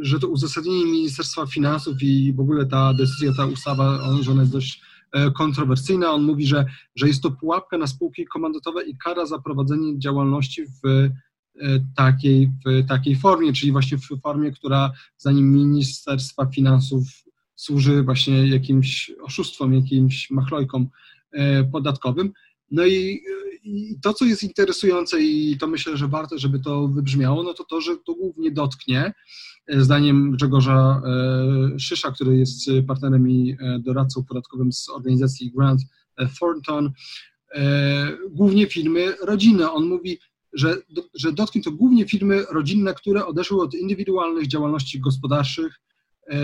że 0.00 0.20
to 0.20 0.28
uzasadnienie 0.28 0.84
Ministerstwa 0.84 1.46
Finansów 1.46 2.02
i 2.02 2.32
w 2.32 2.40
ogóle 2.40 2.66
ta 2.66 2.94
decyzja, 2.94 3.32
ta 3.36 3.46
ustawa, 3.46 3.98
że 4.20 4.30
ona 4.30 4.40
jest 4.40 4.52
dość 4.52 4.82
e, 5.12 5.30
kontrowersyjna. 5.30 6.10
On 6.10 6.22
mówi, 6.22 6.46
że, 6.46 6.66
że 6.96 7.08
jest 7.08 7.22
to 7.22 7.30
pułapka 7.30 7.78
na 7.78 7.86
spółki 7.86 8.26
komandytowe 8.26 8.84
i 8.84 8.96
kara 8.96 9.26
za 9.26 9.38
prowadzenie 9.38 9.98
działalności 9.98 10.64
w 10.66 10.86
e, 10.86 11.10
takiej, 11.96 12.50
w 12.66 12.88
takiej 12.88 13.16
formie, 13.16 13.52
czyli 13.52 13.72
właśnie 13.72 13.98
w 13.98 14.20
formie, 14.22 14.52
która 14.52 14.92
zanim 15.16 15.52
Ministerstwa 15.52 16.46
Finansów 16.46 17.04
służy 17.54 18.02
właśnie 18.02 18.48
jakimś 18.48 19.10
oszustwom, 19.22 19.74
jakimś 19.74 20.30
machlojkom 20.30 20.88
podatkowym. 21.72 22.32
No 22.70 22.86
i, 22.86 23.20
i, 23.62 23.96
to, 24.02 24.14
co 24.14 24.24
jest 24.24 24.42
interesujące 24.42 25.22
i 25.22 25.58
to 25.58 25.66
myślę, 25.66 25.96
że 25.96 26.08
warto, 26.08 26.38
żeby 26.38 26.58
to 26.58 26.88
wybrzmiało, 26.88 27.42
no 27.42 27.54
to 27.54 27.64
to, 27.64 27.80
że 27.80 27.96
to 27.96 28.14
głównie 28.14 28.50
dotknie, 28.50 29.12
zdaniem 29.68 30.30
Grzegorza 30.30 31.02
Szysza, 31.78 32.10
który 32.10 32.36
jest 32.36 32.70
partnerem 32.86 33.30
i 33.30 33.56
doradcą 33.78 34.24
podatkowym 34.24 34.72
z 34.72 34.88
organizacji 34.88 35.52
Grant 35.52 35.80
Thornton, 36.38 36.90
głównie 38.30 38.66
firmy 38.66 39.14
rodzinne. 39.22 39.70
On 39.70 39.88
mówi, 39.88 40.18
że, 40.52 40.76
że 41.14 41.32
dotknie 41.32 41.62
to 41.62 41.72
głównie 41.72 42.08
firmy 42.08 42.44
rodzinne, 42.50 42.94
które 42.94 43.26
odeszły 43.26 43.62
od 43.62 43.74
indywidualnych 43.74 44.46
działalności 44.46 45.00
gospodarczych 45.00 45.80
e, 46.26 46.36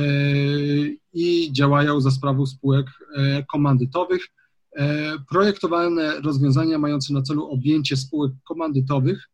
i 1.13 1.53
działają 1.53 2.01
za 2.01 2.11
sprawą 2.11 2.47
spółek 2.47 2.87
e, 3.15 3.43
komandytowych. 3.43 4.29
E, 4.77 5.13
projektowane 5.31 6.21
rozwiązania 6.21 6.79
mające 6.79 7.15
na 7.15 7.23
celu 7.23 7.47
objęcie 7.47 7.97
spółek 7.97 8.33
komandytowych, 8.45 9.29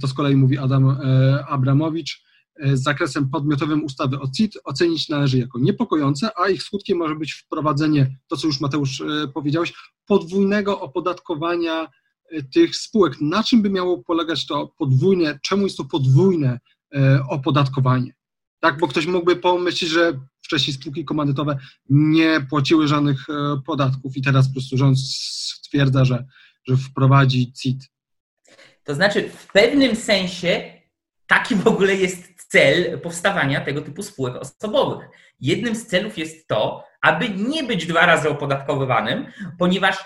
to 0.00 0.06
z 0.06 0.14
kolei 0.14 0.36
mówi 0.36 0.58
Adam 0.58 0.96
Abramowicz, 1.48 2.24
z 2.72 2.82
zakresem 2.82 3.30
podmiotowym 3.30 3.84
ustawy 3.84 4.20
o 4.20 4.28
CIT 4.36 4.54
ocenić 4.64 5.08
należy 5.08 5.38
jako 5.38 5.58
niepokojące, 5.58 6.30
a 6.36 6.48
ich 6.48 6.62
skutkiem 6.62 6.98
może 6.98 7.14
być 7.14 7.32
wprowadzenie, 7.32 8.16
to 8.28 8.36
co 8.36 8.46
już 8.46 8.60
Mateusz 8.60 9.02
powiedziałeś, 9.34 9.72
podwójnego 10.06 10.80
opodatkowania 10.80 11.88
tych 12.54 12.76
spółek. 12.76 13.20
Na 13.20 13.44
czym 13.44 13.62
by 13.62 13.70
miało 13.70 14.04
polegać 14.04 14.46
to 14.46 14.74
podwójne, 14.78 15.38
czemu 15.42 15.62
jest 15.62 15.76
to 15.76 15.84
podwójne 15.84 16.60
e, 16.94 17.22
opodatkowanie? 17.28 18.14
Tak, 18.60 18.78
bo 18.78 18.88
ktoś 18.88 19.06
mógłby 19.06 19.36
pomyśleć, 19.36 19.90
że 19.90 20.20
wcześniej 20.42 20.74
spółki 20.74 21.04
komandytowe 21.04 21.58
nie 21.90 22.46
płaciły 22.50 22.88
żadnych 22.88 23.30
e, 23.30 23.60
podatków 23.66 24.16
i 24.16 24.22
teraz 24.22 24.48
po 24.48 24.52
prostu 24.52 24.76
rząd 24.76 24.98
stwierdza, 24.98 26.04
że, 26.04 26.24
że 26.68 26.76
wprowadzi 26.76 27.52
CIT. 27.52 27.90
To 28.84 28.94
znaczy, 28.94 29.30
w 29.30 29.52
pewnym 29.52 29.96
sensie 29.96 30.79
taki 31.30 31.54
w 31.54 31.66
ogóle 31.66 31.94
jest 31.94 32.34
cel 32.48 33.00
powstawania 33.00 33.60
tego 33.60 33.82
typu 33.82 34.02
spółek 34.02 34.36
osobowych. 34.36 35.08
Jednym 35.40 35.74
z 35.74 35.86
celów 35.86 36.18
jest 36.18 36.48
to, 36.48 36.84
aby 37.02 37.28
nie 37.28 37.64
być 37.64 37.86
dwa 37.86 38.06
razy 38.06 38.30
opodatkowywanym, 38.30 39.26
ponieważ 39.58 40.04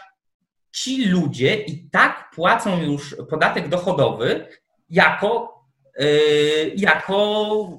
ci 0.73 1.07
ludzie 1.07 1.55
i 1.55 1.91
tak 1.91 2.31
płacą 2.35 2.83
już 2.83 3.17
podatek 3.31 3.69
dochodowy 3.69 4.49
jako, 4.91 5.61
yy, 5.99 6.73
jako 6.77 7.35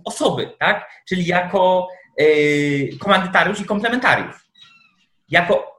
osoby, 0.06 0.52
tak? 0.60 0.90
czyli 1.10 1.26
jako 1.26 1.88
yy, 2.18 2.98
komandytariusz 3.00 3.60
i 3.60 3.66
komplementariusz. 3.66 4.50
Jako 5.30 5.75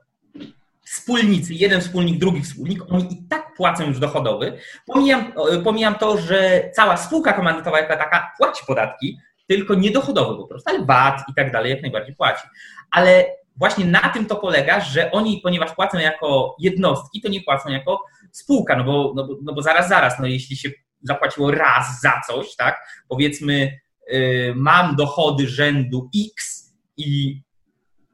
wspólnicy, 0.96 1.54
jeden 1.54 1.80
wspólnik, 1.80 2.18
drugi 2.18 2.42
wspólnik, 2.42 2.82
oni 2.92 3.12
i 3.12 3.28
tak 3.28 3.54
płacą 3.54 3.84
już 3.84 3.98
dochodowy. 3.98 4.58
Pomijam, 4.86 5.32
pomijam 5.64 5.94
to, 5.94 6.18
że 6.18 6.70
cała 6.74 6.96
spółka 6.96 7.32
komandytowa 7.32 7.80
jako 7.80 7.96
taka 7.96 8.32
płaci 8.38 8.62
podatki, 8.66 9.18
tylko 9.46 9.74
niedochodowy 9.74 10.36
po 10.36 10.46
prostu, 10.46 10.70
ale 10.70 10.84
VAT 10.84 11.22
i 11.28 11.34
tak 11.34 11.52
dalej 11.52 11.70
jak 11.70 11.82
najbardziej 11.82 12.14
płaci. 12.14 12.42
Ale 12.90 13.24
właśnie 13.56 13.84
na 13.84 14.00
tym 14.00 14.26
to 14.26 14.36
polega, 14.36 14.80
że 14.80 15.10
oni, 15.10 15.40
ponieważ 15.42 15.74
płacą 15.74 15.98
jako 15.98 16.56
jednostki, 16.60 17.20
to 17.20 17.28
nie 17.28 17.40
płacą 17.40 17.68
jako 17.70 18.04
spółka, 18.32 18.76
no 18.76 18.84
bo, 18.84 19.12
no 19.16 19.26
bo, 19.26 19.34
no 19.42 19.52
bo 19.52 19.62
zaraz, 19.62 19.88
zaraz, 19.88 20.18
no 20.20 20.26
jeśli 20.26 20.56
się 20.56 20.70
zapłaciło 21.02 21.50
raz 21.50 22.00
za 22.00 22.20
coś, 22.28 22.56
tak, 22.56 22.88
powiedzmy, 23.08 23.78
yy, 24.10 24.52
mam 24.56 24.96
dochody 24.96 25.48
rzędu 25.48 26.10
X 26.36 26.64
i 26.96 27.40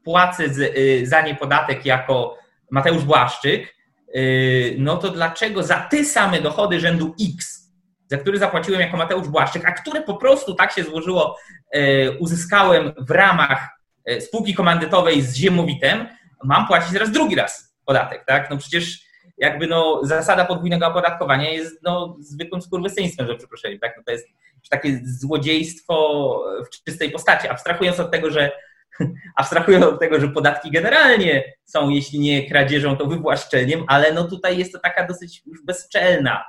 płacę 0.04 0.48
z, 0.48 0.58
yy, 0.58 1.06
za 1.06 1.20
nie 1.20 1.34
podatek 1.34 1.86
jako 1.86 2.41
Mateusz 2.72 3.04
Błaszczyk, 3.04 3.76
yy, 4.14 4.74
no 4.78 4.96
to 4.96 5.10
dlaczego 5.10 5.62
za 5.62 5.80
te 5.80 6.04
same 6.04 6.40
dochody 6.40 6.80
rzędu 6.80 7.14
X, 7.36 7.68
za 8.06 8.18
które 8.18 8.38
zapłaciłem 8.38 8.80
jako 8.80 8.96
Mateusz 8.96 9.28
Błaszczyk, 9.28 9.64
a 9.64 9.72
które 9.72 10.02
po 10.02 10.14
prostu 10.14 10.54
tak 10.54 10.72
się 10.72 10.84
złożyło, 10.84 11.38
y, 11.76 12.16
uzyskałem 12.20 12.92
w 12.98 13.10
ramach 13.10 13.82
E, 14.04 14.20
spółki 14.20 14.54
komandytowej 14.54 15.22
z 15.22 15.34
ziemowitem, 15.34 16.08
mam 16.44 16.66
płacić 16.66 16.92
teraz 16.92 17.10
drugi 17.10 17.34
raz 17.34 17.76
podatek, 17.84 18.24
tak? 18.26 18.50
No 18.50 18.56
przecież 18.56 19.00
jakby 19.38 19.66
no 19.66 20.00
zasada 20.02 20.44
podwójnego 20.44 20.86
opodatkowania 20.86 21.50
jest 21.50 21.82
no 21.82 22.16
zwykłym 22.20 22.62
skurwysyństwem, 22.62 23.26
że 23.26 23.36
przepraszam, 23.36 23.78
tak? 23.78 23.94
No 23.96 24.02
to 24.06 24.12
jest 24.12 24.26
takie 24.70 25.00
złodziejstwo 25.04 26.44
w 26.66 26.84
czystej 26.84 27.10
postaci, 27.10 27.48
abstrahując 27.48 28.00
od 28.00 28.10
tego, 28.10 28.30
że 28.30 28.50
abstrahując 29.36 29.84
od 29.84 30.00
tego, 30.00 30.20
że 30.20 30.28
podatki 30.28 30.70
generalnie 30.70 31.44
są, 31.64 31.88
jeśli 31.88 32.18
nie 32.18 32.48
kradzieżą, 32.48 32.96
to 32.96 33.06
wywłaszczeniem, 33.06 33.84
ale 33.88 34.12
no 34.12 34.24
tutaj 34.24 34.58
jest 34.58 34.72
to 34.72 34.78
taka 34.78 35.06
dosyć 35.06 35.42
już 35.46 35.64
bezczelna, 35.64 36.44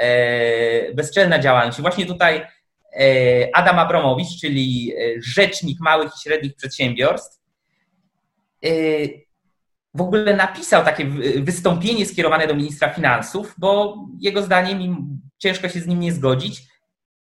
e, 0.00 0.94
bezczelna 0.94 1.38
działalność. 1.38 1.80
Właśnie 1.80 2.06
tutaj 2.06 2.46
E, 2.92 3.48
Adam 3.56 3.78
Abramowicz, 3.78 4.40
czyli 4.40 4.92
e, 4.92 5.22
rzecznik 5.22 5.80
małych 5.80 6.12
i 6.16 6.20
średnich 6.22 6.54
przedsiębiorstw, 6.54 7.38
w 9.94 10.00
ogóle 10.00 10.36
napisał 10.36 10.84
takie 10.84 11.04
wystąpienie 11.42 12.06
skierowane 12.06 12.46
do 12.46 12.54
ministra 12.54 12.88
finansów, 12.88 13.54
bo 13.58 13.96
jego 14.20 14.42
zdaniem, 14.42 14.96
ciężko 15.38 15.68
się 15.68 15.80
z 15.80 15.86
nim 15.86 16.00
nie 16.00 16.12
zgodzić, 16.12 16.62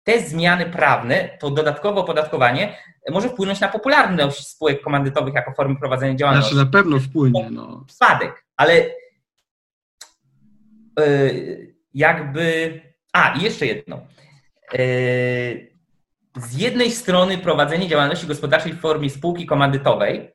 te 0.04 0.20
zmiany 0.20 0.66
prawne, 0.66 1.38
to 1.40 1.50
dodatkowe 1.50 2.00
opodatkowanie 2.00 2.78
może 3.10 3.30
wpłynąć 3.30 3.60
na 3.60 3.68
popularność 3.68 4.48
spółek 4.48 4.82
komandytowych 4.82 5.34
jako 5.34 5.52
formy 5.54 5.76
prowadzenia 5.76 6.16
działalności. 6.16 6.54
Znaczy 6.54 6.66
na 6.66 6.72
pewno 6.72 7.00
wpłynie. 7.00 7.50
No. 7.52 7.86
Spadek, 7.90 8.46
ale 8.58 8.86
jakby... 11.94 12.82
A, 13.14 13.34
i 13.34 13.42
jeszcze 13.44 13.66
jedno. 13.66 14.02
Yy, 14.74 15.72
z 16.36 16.58
jednej 16.58 16.92
strony 16.92 17.38
prowadzenie 17.38 17.88
działalności 17.88 18.28
gospodarczej 18.28 18.74
w 18.74 18.80
formie 18.80 19.10
spółki 19.10 19.46
komandytowej 19.46 20.34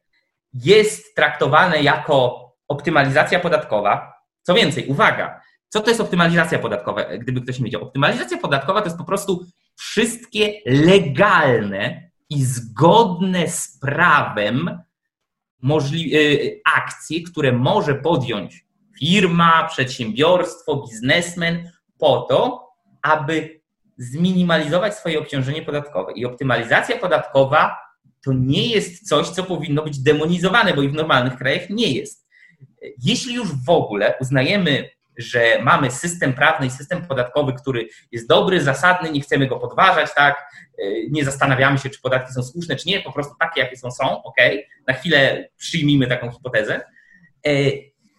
jest 0.55 1.15
traktowane 1.15 1.83
jako 1.83 2.47
optymalizacja 2.69 3.41
podatkowa. 3.41 4.13
Co 4.43 4.55
więcej, 4.55 4.87
uwaga, 4.87 5.41
co 5.69 5.81
to 5.81 5.91
jest 5.91 6.01
optymalizacja 6.01 6.59
podatkowa, 6.59 7.05
gdyby 7.19 7.41
ktoś 7.41 7.59
nie 7.59 7.65
wiedział? 7.65 7.83
Optymalizacja 7.83 8.39
podatkowa 8.39 8.81
to 8.81 8.87
jest 8.87 8.99
po 8.99 9.05
prostu 9.05 9.47
wszystkie 9.77 10.53
legalne 10.67 12.11
i 12.31 12.45
zgodne 12.45 13.49
z 13.49 13.79
prawem 13.79 14.81
yy, 15.93 16.61
akcje, 16.75 17.23
które 17.23 17.53
może 17.53 17.95
podjąć 17.95 18.67
firma, 18.99 19.69
przedsiębiorstwo, 19.69 20.87
biznesmen 20.91 21.71
po 21.99 22.21
to, 22.21 22.69
aby 23.03 23.61
zminimalizować 23.99 24.95
swoje 24.95 25.19
obciążenie 25.19 25.63
podatkowe. 25.63 26.13
I 26.13 26.27
optymalizacja 26.27 26.99
podatkowa 26.99 27.77
to 28.25 28.33
nie 28.33 28.69
jest 28.69 29.09
coś, 29.09 29.29
co 29.29 29.43
powinno 29.43 29.83
być 29.83 29.99
demonizowane, 29.99 30.75
bo 30.75 30.83
i 30.83 30.89
w 30.89 30.95
normalnych 30.95 31.37
krajach 31.37 31.71
nie 31.71 31.93
jest. 31.93 32.27
Jeśli 33.05 33.35
już 33.35 33.49
w 33.65 33.71
ogóle 33.71 34.15
uznajemy, 34.21 34.91
że 35.19 35.63
mamy 35.63 35.91
system 35.91 36.33
prawny 36.33 36.67
i 36.67 36.71
system 36.71 37.07
podatkowy, 37.07 37.53
który 37.53 37.89
jest 38.13 38.29
dobry, 38.29 38.61
zasadny, 38.61 39.11
nie 39.11 39.21
chcemy 39.21 39.47
go 39.47 39.57
podważać, 39.57 40.15
tak, 40.15 40.51
nie 41.11 41.25
zastanawiamy 41.25 41.79
się, 41.79 41.91
czy 41.91 42.01
podatki 42.01 42.33
są 42.33 42.43
słuszne, 42.43 42.77
czy 42.77 42.89
nie, 42.89 43.01
po 43.01 43.13
prostu 43.13 43.35
takie, 43.41 43.61
jakie 43.61 43.77
są, 43.77 43.91
są, 43.91 44.23
ok, 44.23 44.37
na 44.87 44.95
chwilę 44.95 45.49
przyjmijmy 45.57 46.07
taką 46.07 46.31
hipotezę, 46.31 46.81
e, 47.47 47.51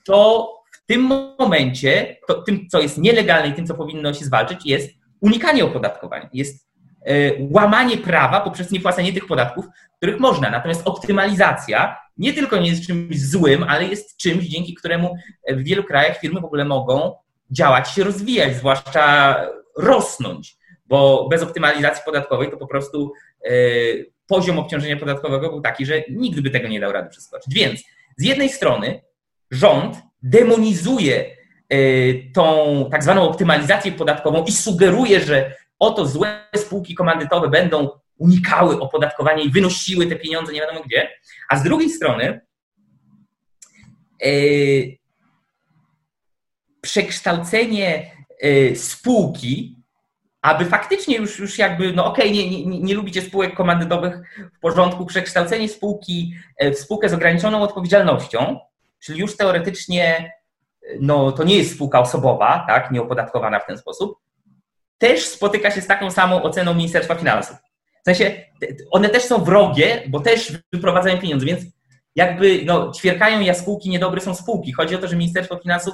to 0.05 0.53
w 0.71 0.85
tym 0.85 1.01
momencie, 1.39 2.17
to, 2.27 2.41
tym, 2.41 2.67
co 2.69 2.81
jest 2.81 2.97
nielegalne 2.97 3.47
i 3.47 3.53
tym, 3.53 3.67
co 3.67 3.73
powinno 3.73 4.13
się 4.13 4.25
zwalczyć, 4.25 4.65
jest 4.65 4.89
unikanie 5.21 5.65
opodatkowania, 5.65 6.29
jest 6.33 6.66
e, 6.66 6.66
łamanie 7.51 7.97
prawa 7.97 8.41
poprzez 8.41 8.71
niepłacenie 8.71 9.13
tych 9.13 9.27
podatków, 9.27 9.65
których 9.97 10.19
można. 10.19 10.49
Natomiast 10.49 10.81
optymalizacja 10.87 11.97
nie 12.17 12.33
tylko 12.33 12.57
nie 12.57 12.69
jest 12.69 12.87
czymś 12.87 13.21
złym, 13.21 13.63
ale 13.63 13.85
jest 13.85 14.17
czymś, 14.17 14.45
dzięki 14.45 14.73
któremu 14.73 15.15
w 15.49 15.63
wielu 15.63 15.83
krajach 15.83 16.19
firmy 16.19 16.41
w 16.41 16.45
ogóle 16.45 16.65
mogą 16.65 17.15
działać, 17.51 17.91
się 17.91 18.03
rozwijać, 18.03 18.55
zwłaszcza 18.55 19.35
rosnąć, 19.77 20.57
bo 20.85 21.27
bez 21.29 21.43
optymalizacji 21.43 22.03
podatkowej 22.05 22.51
to 22.51 22.57
po 22.57 22.67
prostu 22.67 23.11
e, 23.45 23.51
poziom 24.27 24.59
obciążenia 24.59 24.97
podatkowego 24.97 25.49
był 25.49 25.61
taki, 25.61 25.85
że 25.85 26.03
nikt 26.09 26.39
by 26.39 26.49
tego 26.49 26.67
nie 26.67 26.79
dał 26.79 26.91
rady 26.91 27.09
przeskoczyć. 27.09 27.53
Więc 27.53 27.83
z 28.17 28.23
jednej 28.23 28.49
strony 28.49 29.01
rząd 29.51 29.97
demonizuje 30.23 31.37
Y, 31.73 32.31
tą 32.33 32.89
tak 32.91 33.03
zwaną 33.03 33.21
optymalizację 33.21 33.91
podatkową 33.91 34.43
i 34.43 34.51
sugeruje, 34.51 35.19
że 35.19 35.55
oto 35.79 36.05
złe 36.05 36.47
spółki 36.55 36.95
komandytowe 36.95 37.49
będą 37.49 37.89
unikały 38.17 38.79
opodatkowania 38.79 39.43
i 39.43 39.49
wynosiły 39.49 40.07
te 40.07 40.15
pieniądze 40.15 40.53
nie 40.53 40.61
wiadomo 40.61 40.81
gdzie, 40.85 41.09
a 41.49 41.57
z 41.57 41.63
drugiej 41.63 41.89
strony 41.89 42.41
yy, 44.21 44.97
przekształcenie 46.81 48.11
yy, 48.41 48.75
spółki 48.75 49.77
aby 50.41 50.65
faktycznie 50.65 51.17
już, 51.17 51.39
już 51.39 51.57
jakby, 51.57 51.93
no 51.93 52.05
okej, 52.05 52.31
okay, 52.31 52.49
nie, 52.49 52.65
nie, 52.65 52.79
nie 52.79 52.95
lubicie 52.95 53.21
spółek 53.21 53.55
komandytowych 53.55 54.21
w 54.57 54.59
porządku, 54.59 55.05
przekształcenie 55.05 55.69
spółki 55.69 56.33
e, 56.57 56.71
w 56.71 56.79
spółkę 56.79 57.09
z 57.09 57.13
ograniczoną 57.13 57.61
odpowiedzialnością, 57.61 58.59
czyli 58.99 59.19
już 59.19 59.37
teoretycznie 59.37 60.31
no, 60.99 61.31
to 61.31 61.43
nie 61.43 61.57
jest 61.57 61.75
spółka 61.75 61.99
osobowa, 61.99 62.65
tak, 62.67 62.91
nieopodatkowana 62.91 63.59
w 63.59 63.65
ten 63.65 63.77
sposób, 63.77 64.17
też 64.97 65.25
spotyka 65.25 65.71
się 65.71 65.81
z 65.81 65.87
taką 65.87 66.11
samą 66.11 66.43
oceną 66.43 66.73
Ministerstwa 66.73 67.15
Finansów. 67.15 67.55
W 68.01 68.05
sensie 68.05 68.31
one 68.91 69.09
też 69.09 69.23
są 69.23 69.43
wrogie, 69.43 70.03
bo 70.07 70.19
też 70.19 70.53
wyprowadzają 70.73 71.17
pieniądze, 71.17 71.45
więc 71.45 71.63
jakby 72.15 72.61
no, 72.65 72.91
ćwierkają 72.91 73.39
jaskółki, 73.39 73.89
niedobre 73.89 74.21
są 74.21 74.35
spółki. 74.35 74.73
Chodzi 74.73 74.95
o 74.95 74.97
to, 74.97 75.07
że 75.07 75.15
Ministerstwo 75.15 75.57
Finansów 75.57 75.93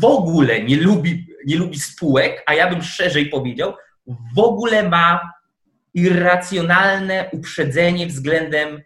w 0.00 0.04
ogóle 0.04 0.62
nie 0.62 0.76
lubi, 0.76 1.26
nie 1.46 1.56
lubi 1.56 1.78
spółek, 1.80 2.42
a 2.46 2.54
ja 2.54 2.70
bym 2.70 2.82
szerzej 2.82 3.26
powiedział, 3.26 3.74
w 4.34 4.38
ogóle 4.38 4.88
ma 4.88 5.32
irracjonalne 5.94 7.30
uprzedzenie 7.32 8.06
względem 8.06 8.82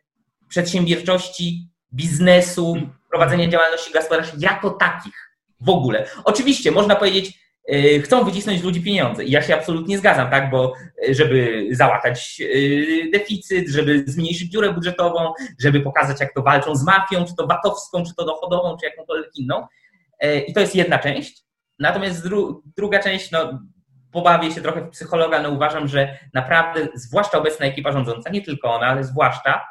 przedsiębiorczości, 0.48 1.68
biznesu, 1.92 2.76
prowadzenia 3.10 3.48
działalności 3.48 3.92
gospodarczej 3.92 4.40
jako 4.40 4.70
takich 4.70 5.30
w 5.60 5.68
ogóle. 5.68 6.06
Oczywiście 6.24 6.70
można 6.70 6.96
powiedzieć, 6.96 7.40
chcą 8.04 8.24
wycisnąć 8.24 8.60
z 8.60 8.64
ludzi 8.64 8.82
pieniądze 8.82 9.24
i 9.24 9.30
ja 9.30 9.42
się 9.42 9.54
absolutnie 9.54 9.98
zgadzam, 9.98 10.30
tak, 10.30 10.50
bo 10.50 10.74
yy, 11.02 11.14
żeby 11.14 11.68
załatać 11.70 12.38
yy, 12.38 13.10
deficyt, 13.12 13.68
żeby 13.68 14.04
zmniejszyć 14.06 14.52
dziurę 14.52 14.72
budżetową, 14.72 15.32
żeby 15.60 15.80
pokazać 15.80 16.20
jak 16.20 16.34
to 16.34 16.42
walczą 16.42 16.76
z 16.76 16.84
mafią, 16.84 17.24
czy 17.24 17.36
to 17.36 17.46
VAT-owską, 17.46 18.04
czy 18.04 18.14
to 18.14 18.24
dochodową, 18.24 18.76
czy 18.76 18.86
jakąkolwiek 18.86 19.30
inną. 19.36 19.66
I 20.46 20.52
to 20.52 20.60
jest 20.60 20.74
jedna 20.74 20.98
część. 20.98 21.42
Natomiast 21.78 22.22
dru 22.22 22.62
druga 22.76 22.98
część, 22.98 23.30
no 23.30 23.60
pobawię 24.12 24.52
się 24.52 24.60
trochę 24.60 24.80
w 24.80 24.90
psychologa, 24.90 25.42
no 25.42 25.50
uważam, 25.50 25.88
że 25.88 26.18
naprawdę, 26.34 26.88
zwłaszcza 26.94 27.38
obecna 27.38 27.66
ekipa 27.66 27.92
rządząca, 27.92 28.30
nie 28.30 28.42
tylko 28.42 28.74
ona, 28.74 28.86
ale 28.86 29.04
zwłaszcza, 29.04 29.64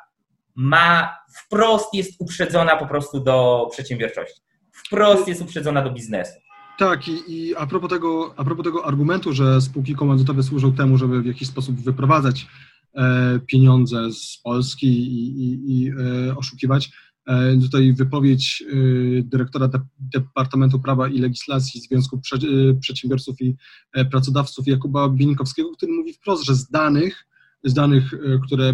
ma 0.56 1.18
wprost 1.38 1.94
jest 1.94 2.22
uprzedzona 2.22 2.76
po 2.76 2.88
prostu 2.88 3.20
do 3.20 3.68
przedsiębiorczości. 3.72 4.42
Wprost 4.72 5.28
jest 5.28 5.42
uprzedzona 5.42 5.82
do 5.82 5.92
biznesu. 5.92 6.40
Tak, 6.80 7.08
i, 7.08 7.24
i 7.28 7.56
a, 7.56 7.68
propos 7.68 7.90
tego, 7.90 8.34
a 8.38 8.44
propos 8.44 8.64
tego 8.64 8.86
argumentu, 8.86 9.34
że 9.34 9.62
spółki 9.62 9.96
komandytowe 9.96 10.44
służą 10.44 10.74
temu, 10.74 10.98
żeby 10.98 11.22
w 11.22 11.26
jakiś 11.26 11.48
sposób 11.48 11.76
wyprowadzać 11.76 12.48
e, 12.96 13.40
pieniądze 13.48 14.12
z 14.12 14.40
Polski 14.44 14.88
i, 14.88 15.44
i, 15.44 15.84
i 15.84 15.90
e, 15.90 16.38
oszukiwać, 16.38 16.92
e, 17.28 17.58
tutaj 17.62 17.94
wypowiedź 17.94 18.64
e, 18.68 18.76
dyrektora 19.24 19.68
de, 19.68 19.80
Departamentu 20.00 20.80
Prawa 20.80 21.08
i 21.08 21.20
Legislacji 21.20 21.82
Związku 21.82 22.20
Prze, 22.22 22.36
e, 22.36 22.74
Przedsiębiorców 22.80 23.42
i 23.42 23.56
e, 23.94 24.06
Pracodawców 24.06 24.68
Jakuba 24.68 25.10
Binkowskiego, 25.10 25.72
który 25.72 25.92
mówi 25.92 26.14
wprost, 26.14 26.44
że 26.44 26.56
z 26.56 26.70
danych 26.70 27.26
z 27.64 27.74
danych, 27.74 28.12
które 28.46 28.74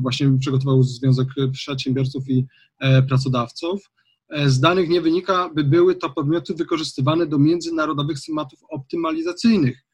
właśnie 0.00 0.38
przygotował 0.38 0.82
Związek 0.82 1.28
Przedsiębiorców 1.52 2.28
i 2.28 2.46
Pracodawców. 3.08 3.90
E, 4.30 4.50
z 4.50 4.60
danych 4.60 4.88
nie 4.88 5.00
wynika, 5.00 5.50
by 5.54 5.64
były 5.64 5.94
to 5.94 6.10
podmioty 6.10 6.54
wykorzystywane 6.54 7.26
do 7.26 7.38
międzynarodowych 7.38 8.18
schematów 8.18 8.58
optymalizacyjnych. 8.70 9.84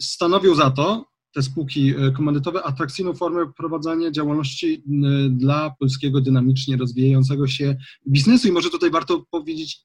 Stanowią 0.00 0.54
za 0.54 0.70
to 0.70 1.08
te 1.34 1.42
spółki 1.42 1.94
komandytowe 2.16 2.62
atrakcyjną 2.62 3.14
formę 3.14 3.52
prowadzenia 3.56 4.10
działalności 4.10 4.82
dla 5.30 5.74
polskiego 5.78 6.20
dynamicznie 6.20 6.76
rozwijającego 6.76 7.46
się 7.46 7.76
biznesu. 8.08 8.48
I 8.48 8.52
może 8.52 8.70
tutaj 8.70 8.90
warto 8.90 9.24
powiedzieć, 9.30 9.80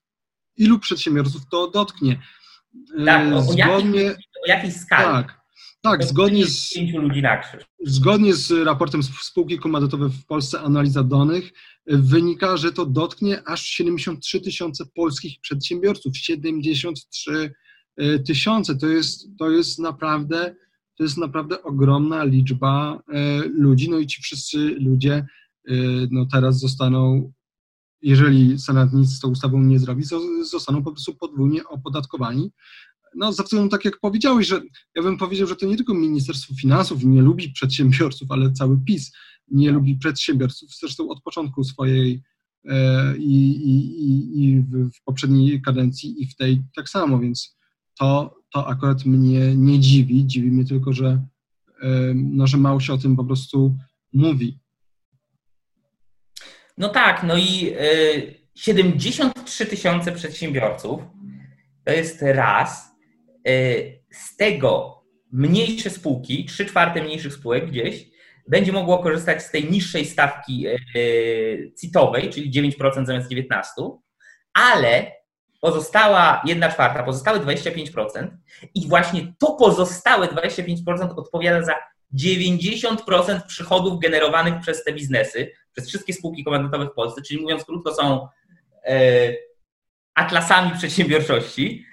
ilu 0.57 0.79
przedsiębiorców 0.79 1.41
to 1.51 1.72
dotknie. 1.72 2.22
Tak, 3.05 3.33
o, 3.33 3.41
Zgodnie, 3.41 4.12
o 4.12 4.48
jakiej 4.48 4.72
skali? 4.72 5.03
Tak, 5.03 5.42
tak, 5.83 6.03
zgodnie 6.03 6.45
z, 6.45 6.73
zgodnie 7.85 8.33
z 8.33 8.51
raportem 8.51 9.03
spółki 9.03 9.59
komandytowe 9.59 10.09
w 10.09 10.25
Polsce 10.25 10.59
Analiza 10.59 11.03
Danych 11.03 11.53
wynika, 11.87 12.57
że 12.57 12.71
to 12.71 12.85
dotknie 12.85 13.47
aż 13.47 13.63
73 13.63 14.41
tysiące 14.41 14.86
polskich 14.95 15.41
przedsiębiorców. 15.41 16.17
73 16.17 17.53
e, 17.97 18.19
tysiące. 18.19 18.75
To 18.75 18.88
jest, 18.88 19.27
to 19.39 19.49
jest 19.49 19.79
naprawdę 19.79 20.55
to 20.97 21.03
jest 21.03 21.17
naprawdę 21.17 21.63
ogromna 21.63 22.23
liczba 22.23 23.03
e, 23.13 23.38
ludzi, 23.47 23.89
no 23.89 23.99
i 23.99 24.08
ci 24.08 24.21
wszyscy 24.21 24.58
ludzie 24.58 25.25
no 26.12 26.25
teraz 26.31 26.60
zostaną, 26.60 27.31
jeżeli 28.01 28.60
Senat 28.60 28.93
nic 28.93 29.10
z 29.10 29.19
tą 29.19 29.29
ustawą 29.29 29.63
nie 29.63 29.79
zrobi, 29.79 30.03
zostaną 30.43 30.84
po 30.84 30.91
prostu 30.91 31.15
podwójnie 31.15 31.63
opodatkowani, 31.63 32.51
no 33.15 33.34
ze 33.34 33.43
względu, 33.43 33.69
tak 33.69 33.86
jak 33.86 33.99
powiedziałeś, 33.99 34.47
że 34.47 34.62
ja 34.95 35.04
bym 35.04 35.17
powiedział, 35.17 35.47
że 35.47 35.56
to 35.56 35.65
nie 35.65 35.78
tylko 35.78 35.93
Ministerstwo 35.93 36.56
Finansów 36.56 37.04
nie 37.04 37.21
lubi 37.21 37.49
przedsiębiorców, 37.49 38.32
ale 38.32 38.52
cały 38.52 38.78
PiS 38.86 39.12
nie 39.52 39.71
lubi 39.71 39.95
przedsiębiorców, 39.95 40.69
zresztą 40.80 41.10
od 41.10 41.21
początku 41.21 41.63
swojej 41.63 42.23
e, 42.65 43.17
i, 43.17 43.49
i, 43.49 44.43
i 44.43 44.60
w 44.62 45.04
poprzedniej 45.06 45.62
kadencji 45.62 46.23
i 46.23 46.28
w 46.28 46.36
tej 46.36 46.62
tak 46.76 46.89
samo, 46.89 47.19
więc 47.19 47.58
to, 47.99 48.36
to 48.54 48.67
akurat 48.67 49.06
mnie 49.06 49.56
nie 49.56 49.80
dziwi, 49.80 50.26
dziwi 50.26 50.52
mnie 50.52 50.65
tylko, 50.65 50.93
że, 50.93 51.26
e, 51.82 52.13
no, 52.15 52.47
że 52.47 52.58
mało 52.58 52.80
się 52.80 52.93
o 52.93 52.97
tym 52.97 53.15
po 53.15 53.23
prostu 53.23 53.78
mówi. 54.13 54.60
No 56.78 56.89
tak, 56.89 57.23
no 57.23 57.38
i 57.38 57.73
73 58.56 59.63
e, 59.63 59.67
tysiące 59.67 60.12
przedsiębiorców 60.12 61.02
to 61.86 61.91
jest 61.91 62.21
raz, 62.21 62.92
z 64.12 64.36
tego 64.38 65.03
mniejsze 65.32 65.89
spółki, 65.89 66.45
3 66.45 66.65
czwarte 66.65 67.03
mniejszych 67.03 67.34
spółek 67.34 67.65
gdzieś, 67.65 68.06
będzie 68.47 68.71
mogło 68.71 68.99
korzystać 68.99 69.43
z 69.43 69.51
tej 69.51 69.71
niższej 69.71 70.06
stawki 70.06 70.67
y, 70.95 71.73
CIT-owej, 71.82 72.29
czyli 72.29 72.71
9% 72.71 73.06
zamiast 73.06 73.32
19%, 73.32 73.97
ale 74.53 75.12
pozostała 75.62 76.41
1 76.45 76.71
czwarta, 76.71 77.03
pozostałe 77.03 77.39
25% 77.39 78.27
i 78.75 78.88
właśnie 78.88 79.34
to 79.39 79.56
pozostałe 79.56 80.27
25% 80.27 81.15
odpowiada 81.15 81.65
za 81.65 81.75
90% 82.15 83.45
przychodów 83.47 83.99
generowanych 83.99 84.62
przez 84.62 84.84
te 84.84 84.93
biznesy, 84.93 85.51
przez 85.71 85.88
wszystkie 85.88 86.13
spółki 86.13 86.43
komandytowe 86.43 86.86
w 86.86 86.93
Polsce, 86.93 87.21
czyli 87.21 87.41
mówiąc 87.41 87.65
krótko 87.65 87.95
są 87.95 88.27
atlasami 90.15 90.71
przedsiębiorczości, 90.77 91.86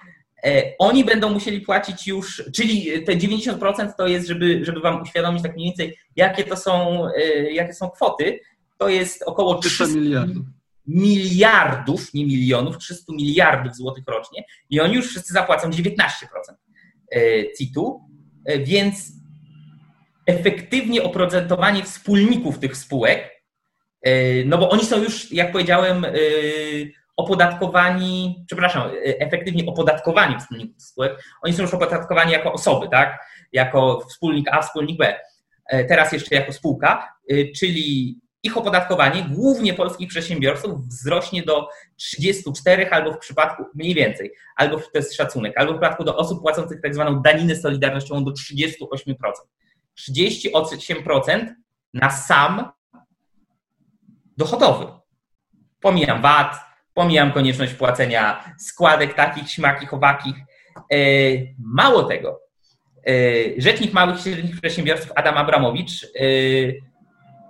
oni 0.79 1.05
będą 1.05 1.29
musieli 1.29 1.61
płacić 1.61 2.07
już, 2.07 2.43
czyli 2.55 3.03
te 3.03 3.11
90% 3.11 3.91
to 3.97 4.07
jest, 4.07 4.27
żeby, 4.27 4.65
żeby 4.65 4.79
Wam 4.79 5.01
uświadomić 5.01 5.43
tak 5.43 5.55
mniej 5.55 5.67
więcej, 5.67 5.97
jakie 6.15 6.43
to 6.43 6.57
są, 6.57 7.05
e, 7.07 7.51
jakie 7.51 7.73
są 7.73 7.89
kwoty, 7.89 8.39
to 8.77 8.89
jest 8.89 9.23
około 9.23 9.55
300 9.55 9.85
miliardów. 9.87 10.45
miliardów, 10.87 12.13
nie 12.13 12.25
milionów, 12.25 12.77
300 12.77 13.13
miliardów 13.13 13.75
złotych 13.75 14.03
rocznie. 14.07 14.43
I 14.69 14.79
oni 14.79 14.95
już 14.95 15.07
wszyscy 15.07 15.33
zapłacą 15.33 15.69
19% 15.69 15.91
e, 17.11 17.53
CIT-u, 17.57 18.01
więc 18.59 19.11
efektywnie 20.25 21.03
oprocentowanie 21.03 21.83
wspólników 21.83 22.59
tych 22.59 22.77
spółek, 22.77 23.43
no 24.45 24.57
bo 24.57 24.69
oni 24.69 24.85
są 24.85 25.03
już, 25.03 25.31
jak 25.31 25.51
powiedziałem, 25.51 26.05
opodatkowani, 27.17 28.43
przepraszam, 28.47 28.91
efektywnie 29.03 29.65
opodatkowani 29.65 30.39
wspólników 30.39 30.83
spółek, 30.83 31.23
oni 31.43 31.53
są 31.53 31.61
już 31.61 31.73
opodatkowani 31.73 32.31
jako 32.31 32.53
osoby, 32.53 32.89
tak? 32.89 33.25
Jako 33.51 34.01
wspólnik 34.09 34.47
A, 34.51 34.61
wspólnik 34.61 34.97
B. 34.97 35.19
E, 35.65 35.85
teraz 35.85 36.11
jeszcze 36.11 36.35
jako 36.35 36.53
spółka, 36.53 37.09
e, 37.29 37.51
czyli 37.51 38.17
ich 38.43 38.57
opodatkowanie 38.57 39.23
głównie 39.29 39.73
polskich 39.73 40.09
przedsiębiorców 40.09 40.87
wzrośnie 40.87 41.43
do 41.43 41.69
34 41.95 42.89
albo 42.89 43.13
w 43.13 43.17
przypadku 43.17 43.63
mniej 43.75 43.93
więcej, 43.93 44.33
albo 44.55 44.77
to 44.77 44.89
jest 44.95 45.15
szacunek, 45.15 45.57
albo 45.57 45.73
w 45.73 45.75
przypadku 45.75 46.03
do 46.03 46.17
osób 46.17 46.41
płacących 46.41 46.81
tak 46.81 46.95
zwaną 46.95 47.21
daninę 47.21 47.55
solidarnościową 47.55 48.23
do 48.23 48.31
38%. 48.31 49.15
38% 49.99 51.47
na 51.93 52.09
sam 52.09 52.71
dochodowy. 54.37 54.85
Pomijam 55.79 56.21
VAT, 56.21 56.55
Pomijam 56.93 57.31
konieczność 57.31 57.73
płacenia 57.73 58.53
składek 58.59 59.13
takich, 59.13 59.51
śmakich, 59.51 59.93
owakich. 59.93 60.35
E, 60.91 60.97
mało 61.59 62.03
tego, 62.03 62.41
e, 63.07 63.11
rzecznik 63.57 63.93
małych 63.93 64.19
i 64.19 64.21
średnich 64.21 64.61
przedsiębiorców 64.61 65.11
Adam 65.15 65.37
Abramowicz 65.37 66.03
e, 66.03 66.07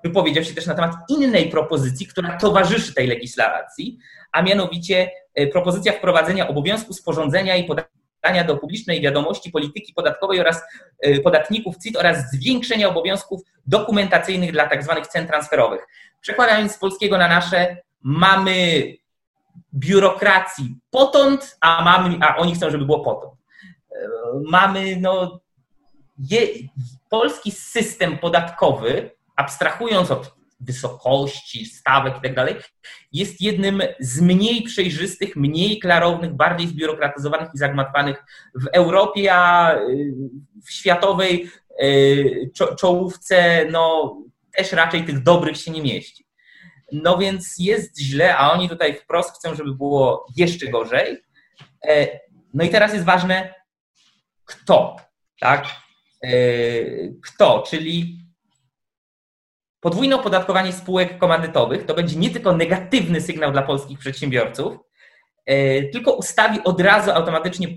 wypowiedział 0.04 0.44
się 0.44 0.54
też 0.54 0.66
na 0.66 0.76
temat 0.76 0.96
innej 1.10 1.50
propozycji, 1.50 2.08
która 2.08 2.38
towarzyszy 2.38 2.94
tej 2.94 3.08
legislacji, 3.08 3.98
a 4.32 4.42
mianowicie 4.42 5.12
propozycja 5.52 5.94
wprowadzenia 5.94 6.48
obowiązku 6.48 6.94
sporządzenia 6.94 7.56
i 7.56 7.64
podania 7.64 8.44
do 8.44 8.58
publicznej 8.58 9.02
wiadomości 9.02 9.52
polityki 9.52 9.94
podatkowej 9.94 10.40
oraz 10.40 10.62
podatników 11.24 11.76
CIT 11.78 11.98
oraz 11.98 12.32
zwiększenia 12.32 12.90
obowiązków 12.90 13.42
dokumentacyjnych 13.66 14.52
dla 14.52 14.70
tzw. 14.70 14.94
Tak 14.96 15.08
cen 15.08 15.28
transferowych. 15.28 15.88
Przekładając 16.22 16.72
z 16.72 16.78
polskiego 16.78 17.18
na 17.18 17.28
nasze, 17.28 17.78
mamy 18.04 18.84
biurokracji 19.74 20.76
potąd, 20.90 21.58
a, 21.62 21.84
mamy, 21.84 22.18
a 22.22 22.38
oni 22.38 22.56
chcą, 22.56 22.70
żeby 22.70 22.86
było 22.86 23.00
potąd. 23.00 23.34
Mamy 24.50 24.98
no, 25.02 25.40
je, 26.30 26.48
polski 27.10 27.52
system 27.52 28.18
podatkowy, 28.18 29.12
abstrahując 29.36 30.12
od 30.12 30.42
wysokości, 30.60 31.66
stawek 31.66 32.14
i 32.18 32.34
tak 32.34 32.72
jest 33.14 33.42
jednym 33.42 33.82
z 34.00 34.22
mniej 34.22 34.62
przejrzystych, 34.62 35.36
mniej 35.36 35.80
klarownych, 35.80 36.34
bardziej 36.34 36.68
zbiurokratyzowanych 36.68 37.50
i 37.56 37.58
zagmatwanych 37.58 38.24
w 38.56 38.68
Europie, 38.74 39.34
a 39.34 39.76
w 40.66 40.72
światowej 40.72 41.50
y, 41.84 42.52
czołówce 42.80 43.66
no, 43.72 44.18
też 44.58 44.72
raczej 44.72 45.04
tych 45.04 45.24
dobrych 45.24 45.58
się 45.58 45.72
nie 45.72 45.82
mieści. 45.82 46.26
No 46.92 47.18
więc 47.18 47.56
jest 47.60 48.00
źle, 48.00 48.38
a 48.38 48.52
oni 48.52 48.70
tutaj 48.70 48.96
wprost 48.96 49.36
chcą, 49.36 49.56
żeby 49.56 49.76
było 49.76 50.28
jeszcze 50.38 50.68
gorzej. 50.68 51.24
E, 51.88 52.20
no 52.54 52.64
i 52.64 52.70
teraz 52.70 52.94
jest 52.94 53.06
ważne, 53.06 53.54
kto, 54.46 54.96
tak? 55.40 55.66
E, 56.24 56.30
kto, 57.24 57.64
czyli 57.68 58.22
podwójne 59.80 60.16
opodatkowanie 60.16 60.74
spółek 60.74 61.18
komandytowych 61.18 61.86
to 61.86 61.94
będzie 61.94 62.16
nie 62.16 62.30
tylko 62.30 62.58
negatywny 62.58 63.22
sygnał 63.22 63.52
dla 63.52 63.62
polskich 63.62 64.00
przedsiębiorców, 64.00 64.78
e, 65.46 65.84
tylko 65.84 66.14
ustawi 66.14 66.64
od 66.64 66.82
razu 66.82 67.12
automatycznie 67.12 67.68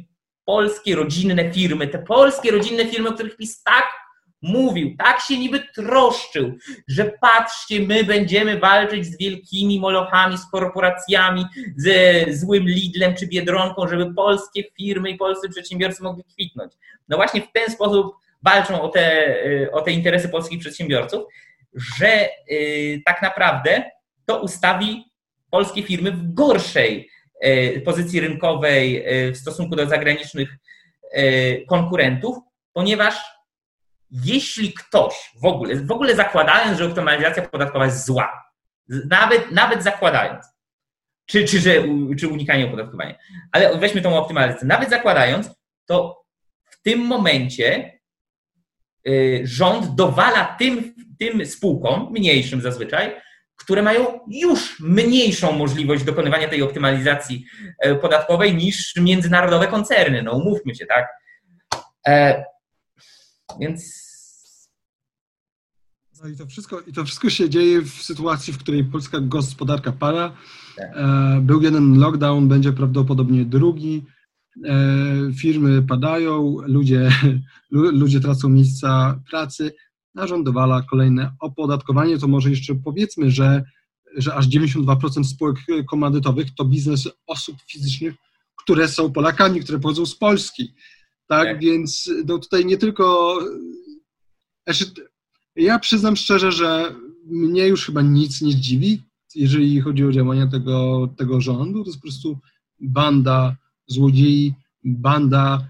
polskie 0.44 0.94
rodzinne 0.94 1.52
firmy, 1.52 1.88
te 1.88 1.98
polskie 1.98 2.50
rodzinne 2.50 2.86
firmy, 2.86 3.08
o 3.08 3.12
których 3.12 3.36
PiS 3.36 3.62
tak 3.62 4.03
mówił, 4.44 4.96
tak 4.98 5.20
się 5.20 5.38
niby 5.38 5.60
troszczył, 5.74 6.54
że 6.88 7.12
patrzcie, 7.20 7.80
my 7.80 8.04
będziemy 8.04 8.58
walczyć 8.58 9.06
z 9.06 9.18
wielkimi 9.18 9.80
molochami, 9.80 10.38
z 10.38 10.50
korporacjami, 10.50 11.44
ze 11.76 12.24
złym 12.34 12.64
Lidlem 12.64 13.14
czy 13.14 13.26
Biedronką, 13.26 13.88
żeby 13.88 14.14
polskie 14.14 14.64
firmy 14.76 15.10
i 15.10 15.16
polscy 15.16 15.48
przedsiębiorcy 15.48 16.02
mogli 16.02 16.24
kwitnąć. 16.24 16.72
No 17.08 17.16
właśnie 17.16 17.40
w 17.40 17.52
ten 17.52 17.70
sposób 17.70 18.14
walczą 18.42 18.82
o 18.82 18.88
te, 18.88 19.36
o 19.72 19.80
te 19.80 19.92
interesy 19.92 20.28
polskich 20.28 20.60
przedsiębiorców, 20.60 21.24
że 21.98 22.28
y, 22.50 23.02
tak 23.04 23.22
naprawdę 23.22 23.90
to 24.26 24.42
ustawi 24.42 25.04
polskie 25.50 25.82
firmy 25.82 26.12
w 26.12 26.34
gorszej 26.34 27.10
y, 27.46 27.82
pozycji 27.84 28.20
rynkowej 28.20 29.08
y, 29.28 29.32
w 29.32 29.36
stosunku 29.36 29.76
do 29.76 29.86
zagranicznych 29.86 30.56
konkurentów, 31.68 32.36
ponieważ 32.72 33.33
jeśli 34.24 34.72
ktoś 34.72 35.14
w 35.42 35.44
ogóle, 35.44 35.76
w 35.76 35.92
ogóle 35.92 36.16
zakładając, 36.16 36.78
że 36.78 36.86
optymalizacja 36.86 37.48
podatkowa 37.48 37.84
jest 37.84 38.06
zła, 38.06 38.44
nawet, 38.88 39.50
nawet 39.50 39.82
zakładając, 39.82 40.46
czy, 41.26 41.44
czy, 41.44 41.60
że, 41.60 41.70
czy 42.18 42.28
unikanie 42.28 42.66
opodatkowania, 42.66 43.14
ale 43.52 43.78
weźmy 43.78 44.02
tą 44.02 44.18
optymalizację, 44.18 44.68
nawet 44.68 44.90
zakładając, 44.90 45.50
to 45.86 46.24
w 46.70 46.82
tym 46.82 47.00
momencie 47.00 47.98
y, 49.08 49.42
rząd 49.44 49.94
dowala 49.94 50.56
tym, 50.58 50.94
tym 51.18 51.46
spółkom, 51.46 52.12
mniejszym 52.12 52.60
zazwyczaj, 52.60 53.20
które 53.56 53.82
mają 53.82 54.20
już 54.28 54.80
mniejszą 54.80 55.52
możliwość 55.52 56.04
dokonywania 56.04 56.48
tej 56.48 56.62
optymalizacji 56.62 57.44
e, 57.78 57.94
podatkowej 57.94 58.54
niż 58.54 58.96
międzynarodowe 58.96 59.66
koncerny. 59.66 60.22
No 60.22 60.32
umówmy 60.32 60.74
się, 60.74 60.86
tak? 60.86 61.08
E, 62.06 62.44
więc 63.60 64.03
no 66.24 66.30
i 66.30 66.36
to, 66.36 66.46
wszystko, 66.46 66.80
I 66.80 66.92
to 66.92 67.04
wszystko 67.04 67.30
się 67.30 67.50
dzieje 67.50 67.82
w 67.82 67.90
sytuacji, 67.90 68.52
w 68.52 68.58
której 68.58 68.84
polska 68.84 69.20
gospodarka 69.20 69.92
pada. 69.92 70.36
Tak. 70.76 70.90
E, 70.94 71.40
był 71.42 71.62
jeden 71.62 71.98
lockdown, 71.98 72.48
będzie 72.48 72.72
prawdopodobnie 72.72 73.44
drugi. 73.44 74.02
E, 74.64 75.32
firmy 75.38 75.82
padają, 75.82 76.56
ludzie, 76.66 77.10
ludzie 77.70 78.20
tracą 78.20 78.48
miejsca 78.48 79.20
pracy, 79.30 79.72
a 80.16 80.26
rząd 80.26 80.44
dowala 80.44 80.82
kolejne 80.82 81.32
opodatkowanie. 81.40 82.18
To 82.18 82.28
może 82.28 82.50
jeszcze 82.50 82.74
powiedzmy, 82.74 83.30
że, 83.30 83.64
że 84.16 84.34
aż 84.34 84.48
92% 84.48 85.24
spółek 85.24 85.56
komandytowych 85.90 86.54
to 86.54 86.64
biznes 86.64 87.08
osób 87.26 87.56
fizycznych, 87.66 88.14
które 88.56 88.88
są 88.88 89.12
Polakami, 89.12 89.60
które 89.60 89.80
pochodzą 89.80 90.06
z 90.06 90.16
Polski. 90.16 90.74
Tak, 91.26 91.48
tak. 91.48 91.60
więc 91.60 92.10
no 92.26 92.38
tutaj 92.38 92.66
nie 92.66 92.76
tylko. 92.76 93.38
Znaczy, 94.66 94.84
ja 95.56 95.78
przyznam 95.78 96.16
szczerze, 96.16 96.52
że 96.52 96.94
mnie 97.26 97.66
już 97.66 97.86
chyba 97.86 98.02
nic 98.02 98.42
nie 98.42 98.54
dziwi, 98.54 99.02
jeżeli 99.34 99.80
chodzi 99.80 100.04
o 100.04 100.12
działania 100.12 100.46
tego, 100.46 101.08
tego 101.18 101.40
rządu. 101.40 101.84
To 101.84 101.90
jest 101.90 101.98
po 101.98 102.02
prostu 102.02 102.38
banda 102.80 103.56
złodziei, 103.86 104.54
banda, 104.84 105.68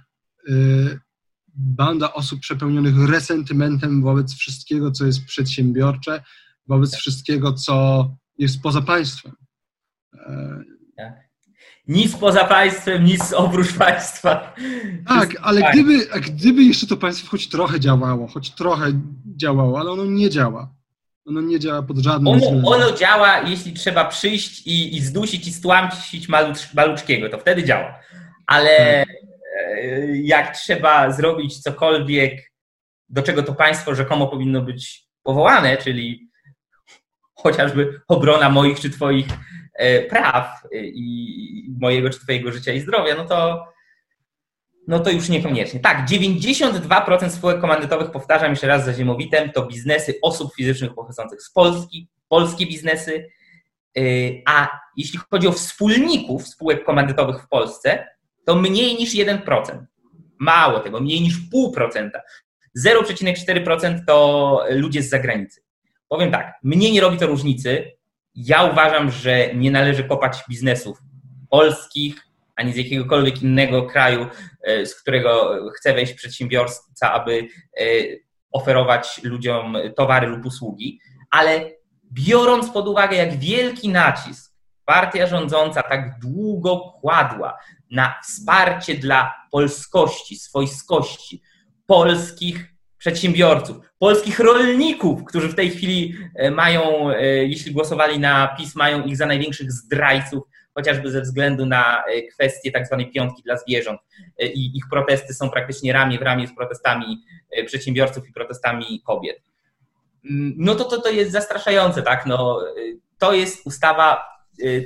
yy, 0.48 1.00
banda 1.54 2.12
osób 2.12 2.40
przepełnionych 2.40 3.08
resentymentem 3.08 4.02
wobec 4.02 4.34
wszystkiego, 4.34 4.90
co 4.90 5.06
jest 5.06 5.24
przedsiębiorcze, 5.24 6.22
wobec 6.66 6.94
wszystkiego, 6.94 7.52
co 7.52 8.08
jest 8.38 8.62
poza 8.62 8.82
państwem. 8.82 9.32
Yy, 10.12 11.23
nic 11.88 12.16
poza 12.16 12.44
państwem, 12.44 13.04
nic 13.04 13.32
oprócz 13.32 13.72
państwa. 13.72 14.54
Tak, 15.08 15.28
ale 15.42 15.62
gdyby, 15.72 16.06
gdyby 16.20 16.62
jeszcze 16.62 16.86
to 16.86 16.96
państwo 16.96 17.30
choć 17.30 17.48
trochę 17.48 17.80
działało, 17.80 18.26
choć 18.26 18.50
trochę 18.50 18.92
działało, 19.36 19.80
ale 19.80 19.90
ono 19.90 20.04
nie 20.04 20.30
działa. 20.30 20.74
Ono 21.26 21.40
nie 21.40 21.60
działa 21.60 21.82
pod 21.82 21.98
żadnym 21.98 22.28
ono, 22.28 22.40
względem. 22.40 22.64
Ono 22.66 22.92
działa, 22.92 23.40
jeśli 23.40 23.72
trzeba 23.72 24.04
przyjść 24.04 24.66
i, 24.66 24.96
i 24.96 25.00
zdusić 25.00 25.48
i 25.48 25.52
stłamsić 25.52 26.28
malucz, 26.28 26.74
Maluczkiego, 26.74 27.28
to 27.28 27.38
wtedy 27.38 27.64
działa. 27.64 28.00
Ale 28.46 29.04
tak. 29.06 29.16
E, 29.78 30.16
jak 30.16 30.56
trzeba 30.56 31.12
zrobić 31.12 31.58
cokolwiek, 31.58 32.52
do 33.08 33.22
czego 33.22 33.42
to 33.42 33.54
państwo 33.54 33.94
rzekomo 33.94 34.26
powinno 34.26 34.62
być 34.62 35.06
powołane, 35.22 35.76
czyli 35.76 36.28
chociażby 37.34 38.00
obrona 38.08 38.50
moich 38.50 38.80
czy 38.80 38.90
twoich 38.90 39.26
praw 40.08 40.62
i 40.72 41.74
mojego 41.80 42.10
czy 42.10 42.20
twojego 42.20 42.52
życia 42.52 42.72
i 42.72 42.80
zdrowia, 42.80 43.14
no 43.14 43.24
to, 43.24 43.66
no 44.88 45.00
to 45.00 45.10
już 45.10 45.28
niekoniecznie. 45.28 45.80
Tak, 45.80 46.08
92% 46.08 47.30
spółek 47.30 47.60
komandytowych, 47.60 48.10
powtarzam 48.10 48.50
jeszcze 48.50 48.66
raz 48.66 48.84
za 48.84 48.92
ziemowitem, 48.92 49.52
to 49.52 49.66
biznesy 49.66 50.14
osób 50.22 50.54
fizycznych 50.54 50.94
pochodzących 50.94 51.42
z 51.42 51.50
Polski, 51.50 52.08
polskie 52.28 52.66
biznesy, 52.66 53.30
e, 53.96 54.00
a 54.46 54.80
jeśli 54.96 55.18
chodzi 55.30 55.48
o 55.48 55.52
wspólników 55.52 56.48
spółek 56.48 56.84
komandytowych 56.84 57.42
w 57.42 57.48
Polsce, 57.48 58.06
to 58.44 58.54
mniej 58.56 58.96
niż 58.96 59.14
1%. 59.14 59.84
Mało 60.38 60.80
tego, 60.80 61.00
mniej 61.00 61.20
niż 61.20 61.34
0,5%. 61.54 62.10
0,4% 62.86 63.98
to 64.06 64.64
ludzie 64.70 65.02
z 65.02 65.08
zagranicy. 65.08 65.60
Powiem 66.08 66.30
tak, 66.30 66.54
mnie 66.62 66.92
nie 66.92 67.00
robi 67.00 67.18
to 67.18 67.26
różnicy, 67.26 67.92
ja 68.34 68.64
uważam, 68.64 69.10
że 69.10 69.54
nie 69.54 69.70
należy 69.70 70.04
kopać 70.04 70.44
biznesów 70.48 70.98
polskich 71.50 72.26
ani 72.56 72.72
z 72.72 72.76
jakiegokolwiek 72.76 73.42
innego 73.42 73.82
kraju, 73.86 74.26
e, 74.62 74.86
z 74.86 74.94
którego 74.94 75.58
chce 75.76 75.94
wejść 75.94 76.14
przedsiębiorca, 76.14 77.12
aby 77.12 77.48
e, 77.80 77.84
oferować 78.52 79.20
ludziom 79.22 79.76
towary 79.96 80.26
lub 80.26 80.46
usługi, 80.46 81.00
ale 81.30 81.70
biorąc 82.12 82.70
pod 82.70 82.88
uwagę, 82.88 83.16
jak 83.16 83.38
wielki 83.38 83.88
nacisk 83.88 84.54
partia 84.84 85.26
rządząca 85.26 85.82
tak 85.82 86.18
długo 86.18 86.80
kładła 87.00 87.58
na 87.90 88.14
wsparcie 88.24 88.94
dla 88.94 89.34
polskości, 89.50 90.36
swojskości, 90.36 91.42
polskich 91.86 92.73
przedsiębiorców, 93.04 93.76
polskich 93.98 94.38
rolników, 94.38 95.24
którzy 95.24 95.48
w 95.48 95.54
tej 95.54 95.70
chwili 95.70 96.14
e, 96.34 96.50
mają, 96.50 97.10
e, 97.10 97.26
jeśli 97.26 97.72
głosowali 97.72 98.18
na 98.18 98.56
PiS, 98.58 98.74
mają 98.74 99.04
ich 99.04 99.16
za 99.16 99.26
największych 99.26 99.72
zdrajców, 99.72 100.44
chociażby 100.74 101.10
ze 101.10 101.20
względu 101.20 101.66
na 101.66 102.04
e, 102.04 102.22
kwestię 102.22 102.72
tak 102.72 102.86
zwanej 102.86 103.12
piątki 103.12 103.42
dla 103.42 103.56
zwierząt. 103.56 104.00
I 104.40 104.76
ich 104.76 104.84
protesty 104.90 105.34
są 105.34 105.50
praktycznie 105.50 105.92
ramię 105.92 106.18
w 106.18 106.22
ramię 106.22 106.48
z 106.48 106.54
protestami 106.54 107.24
przedsiębiorców 107.66 108.28
i 108.28 108.32
protestami 108.32 109.02
kobiet. 109.06 109.42
Mm, 110.30 110.54
no 110.56 110.74
to, 110.74 110.84
to, 110.84 111.00
to 111.00 111.10
jest 111.10 111.32
zastraszające, 111.32 112.02
tak? 112.02 112.26
No, 112.26 112.60
to 113.18 113.32
jest 113.32 113.66
ustawa, 113.66 114.24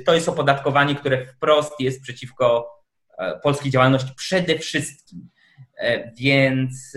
to 0.05 0.13
jest 0.13 0.29
opodatkowanie, 0.29 0.95
które 0.95 1.25
wprost 1.25 1.79
jest 1.79 2.01
przeciwko 2.01 2.67
polskiej 3.43 3.71
działalności 3.71 4.13
przede 4.15 4.57
wszystkim. 4.57 5.29
Więc 6.17 6.93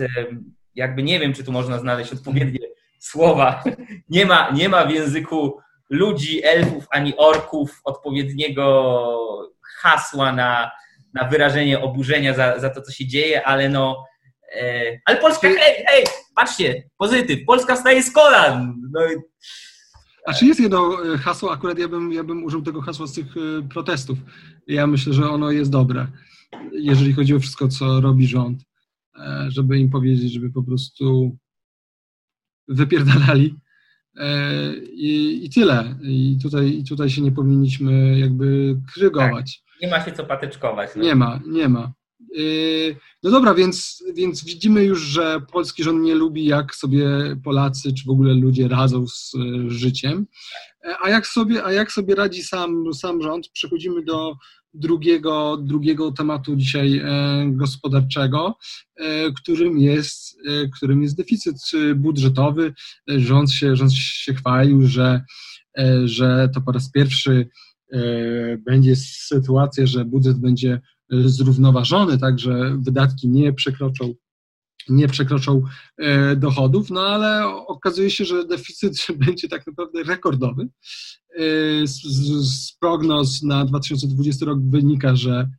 jakby 0.75 1.03
nie 1.03 1.19
wiem, 1.19 1.33
czy 1.33 1.43
tu 1.43 1.51
można 1.51 1.79
znaleźć 1.79 2.13
odpowiednie 2.13 2.59
słowa. 2.99 3.63
Nie 4.09 4.25
ma, 4.25 4.51
nie 4.51 4.69
ma 4.69 4.85
w 4.85 4.91
języku 4.91 5.59
ludzi, 5.89 6.43
elfów 6.43 6.85
ani 6.91 7.17
orków 7.17 7.81
odpowiedniego 7.83 9.49
hasła 9.81 10.31
na, 10.31 10.71
na 11.13 11.27
wyrażenie 11.27 11.81
oburzenia 11.81 12.33
za, 12.33 12.59
za 12.59 12.69
to, 12.69 12.81
co 12.81 12.91
się 12.91 13.07
dzieje, 13.07 13.47
ale 13.47 13.69
no. 13.69 14.05
E, 14.61 14.99
ale 15.05 15.17
Polska, 15.17 15.47
hej, 15.47 15.85
hej, 15.87 16.05
patrzcie, 16.35 16.83
pozytyw, 16.97 17.45
Polska 17.45 17.75
staje 17.75 18.03
z 18.03 18.11
kolan. 18.11 18.75
No, 18.91 19.01
a 20.25 20.33
czy 20.33 20.45
jest 20.45 20.59
jedno 20.59 21.13
e, 21.13 21.17
hasło, 21.17 21.51
akurat 21.51 21.79
ja 21.79 21.87
bym, 21.87 22.13
ja 22.13 22.23
bym 22.23 22.43
użył 22.43 22.61
tego 22.61 22.81
hasła 22.81 23.07
z 23.07 23.13
tych 23.13 23.25
e, 23.37 23.67
protestów. 23.69 24.17
Ja 24.67 24.87
myślę, 24.87 25.13
że 25.13 25.29
ono 25.29 25.51
jest 25.51 25.71
dobre, 25.71 26.07
jeżeli 26.71 27.13
chodzi 27.13 27.35
o 27.35 27.39
wszystko, 27.39 27.67
co 27.67 28.01
robi 28.01 28.27
rząd. 28.27 28.63
E, 29.19 29.45
żeby 29.51 29.79
im 29.79 29.89
powiedzieć, 29.89 30.33
żeby 30.33 30.51
po 30.51 30.63
prostu 30.63 31.37
wypierdalali. 32.67 33.55
E, 34.17 34.75
I, 34.77 35.45
I, 35.45 35.49
tyle. 35.49 35.95
I 36.01 36.37
tutaj, 36.41 36.77
I 36.77 36.83
tutaj 36.83 37.09
się 37.09 37.21
nie 37.21 37.31
powinniśmy 37.31 38.19
jakby 38.19 38.75
krygować. 38.93 39.63
Tak, 39.65 39.81
nie 39.81 39.87
ma 39.87 40.05
się 40.05 40.11
co 40.11 40.23
patyczkować. 40.23 40.89
No. 40.95 41.03
Nie 41.03 41.15
ma, 41.15 41.39
nie 41.47 41.69
ma. 41.69 41.93
Yy, 42.33 42.95
no 43.23 43.31
dobra, 43.31 43.53
więc, 43.53 44.03
więc 44.15 44.43
widzimy 44.45 44.83
już, 44.83 45.01
że 45.01 45.41
polski 45.51 45.83
rząd 45.83 46.01
nie 46.01 46.15
lubi, 46.15 46.45
jak 46.45 46.75
sobie 46.75 47.07
Polacy, 47.43 47.93
czy 47.93 48.05
w 48.05 48.09
ogóle 48.09 48.33
ludzie 48.33 48.67
radzą 48.67 49.07
z 49.07 49.31
e, 49.35 49.69
życiem. 49.69 50.27
E, 50.85 50.95
a 51.03 51.09
jak 51.09 51.27
sobie, 51.27 51.65
a 51.65 51.71
jak 51.71 51.91
sobie 51.91 52.15
radzi 52.15 52.43
sam, 52.43 52.93
sam 52.93 53.21
rząd? 53.21 53.49
Przechodzimy 53.49 54.03
do 54.03 54.35
drugiego, 54.73 55.57
drugiego 55.57 56.11
tematu 56.11 56.55
dzisiaj 56.55 56.97
e, 56.97 57.45
gospodarczego, 57.51 58.57
którym 59.37 59.79
jest, 59.79 60.37
którym 60.75 61.01
jest 61.01 61.17
deficyt 61.17 61.55
budżetowy. 61.95 62.73
Rząd 63.07 63.51
się, 63.51 63.75
rząd 63.75 63.93
się 63.93 64.33
chwalił, 64.33 64.87
że, 64.87 65.21
że 66.05 66.49
to 66.53 66.61
po 66.61 66.71
raz 66.71 66.91
pierwszy 66.91 67.49
będzie 68.65 68.95
sytuacja, 68.95 69.87
że 69.87 70.05
budżet 70.05 70.37
będzie 70.37 70.81
zrównoważony, 71.09 72.17
tak, 72.17 72.39
że 72.39 72.77
wydatki 72.77 73.29
nie 73.29 73.53
przekroczą 73.53 74.13
nie 74.89 75.07
przekroczą 75.07 75.61
e, 75.97 76.35
dochodów, 76.35 76.89
no 76.89 77.01
ale 77.01 77.47
okazuje 77.47 78.09
się, 78.09 78.25
że 78.25 78.45
deficyt 78.45 79.07
będzie 79.25 79.47
tak 79.49 79.67
naprawdę 79.67 80.03
rekordowy. 80.03 80.67
E, 81.35 81.87
z, 81.87 82.01
z 82.47 82.71
prognoz 82.71 83.43
na 83.43 83.65
2020 83.65 84.45
rok 84.45 84.59
wynika, 84.69 85.15
że, 85.15 85.49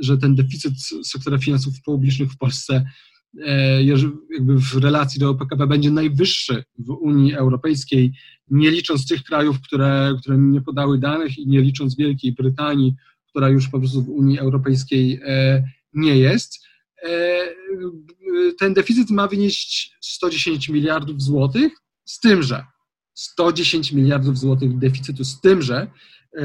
że 0.00 0.18
ten 0.18 0.34
deficyt 0.34 0.72
sektora 1.04 1.38
finansów 1.38 1.74
publicznych 1.84 2.32
w 2.32 2.38
Polsce 2.38 2.84
e, 3.46 3.82
jakby 3.84 4.58
w 4.58 4.74
relacji 4.74 5.20
do 5.20 5.34
PKB 5.34 5.66
będzie 5.66 5.90
najwyższy 5.90 6.64
w 6.78 6.90
Unii 6.90 7.34
Europejskiej, 7.34 8.12
nie 8.50 8.70
licząc 8.70 9.06
tych 9.06 9.22
krajów, 9.22 9.60
które, 9.60 10.14
które 10.20 10.38
nie 10.38 10.60
podały 10.60 10.98
danych 10.98 11.38
i 11.38 11.46
nie 11.46 11.60
licząc 11.60 11.96
Wielkiej 11.96 12.32
Brytanii, 12.32 12.94
która 13.28 13.48
już 13.48 13.68
po 13.68 13.78
prostu 13.78 14.02
w 14.02 14.08
Unii 14.08 14.38
Europejskiej 14.38 15.20
e, 15.24 15.64
nie 15.94 16.18
jest. 16.18 16.66
E, 17.02 17.38
ten 18.58 18.74
deficyt 18.74 19.10
ma 19.10 19.28
wynieść 19.28 19.96
110 20.00 20.68
miliardów 20.68 21.22
złotych, 21.22 21.72
z 22.04 22.20
tym, 22.20 22.42
że 22.42 22.64
110 23.14 23.92
miliardów 23.92 24.38
złotych 24.38 24.78
deficytu, 24.78 25.24
z 25.24 25.40
tym, 25.40 25.62
że 25.62 25.90
e, 26.36 26.40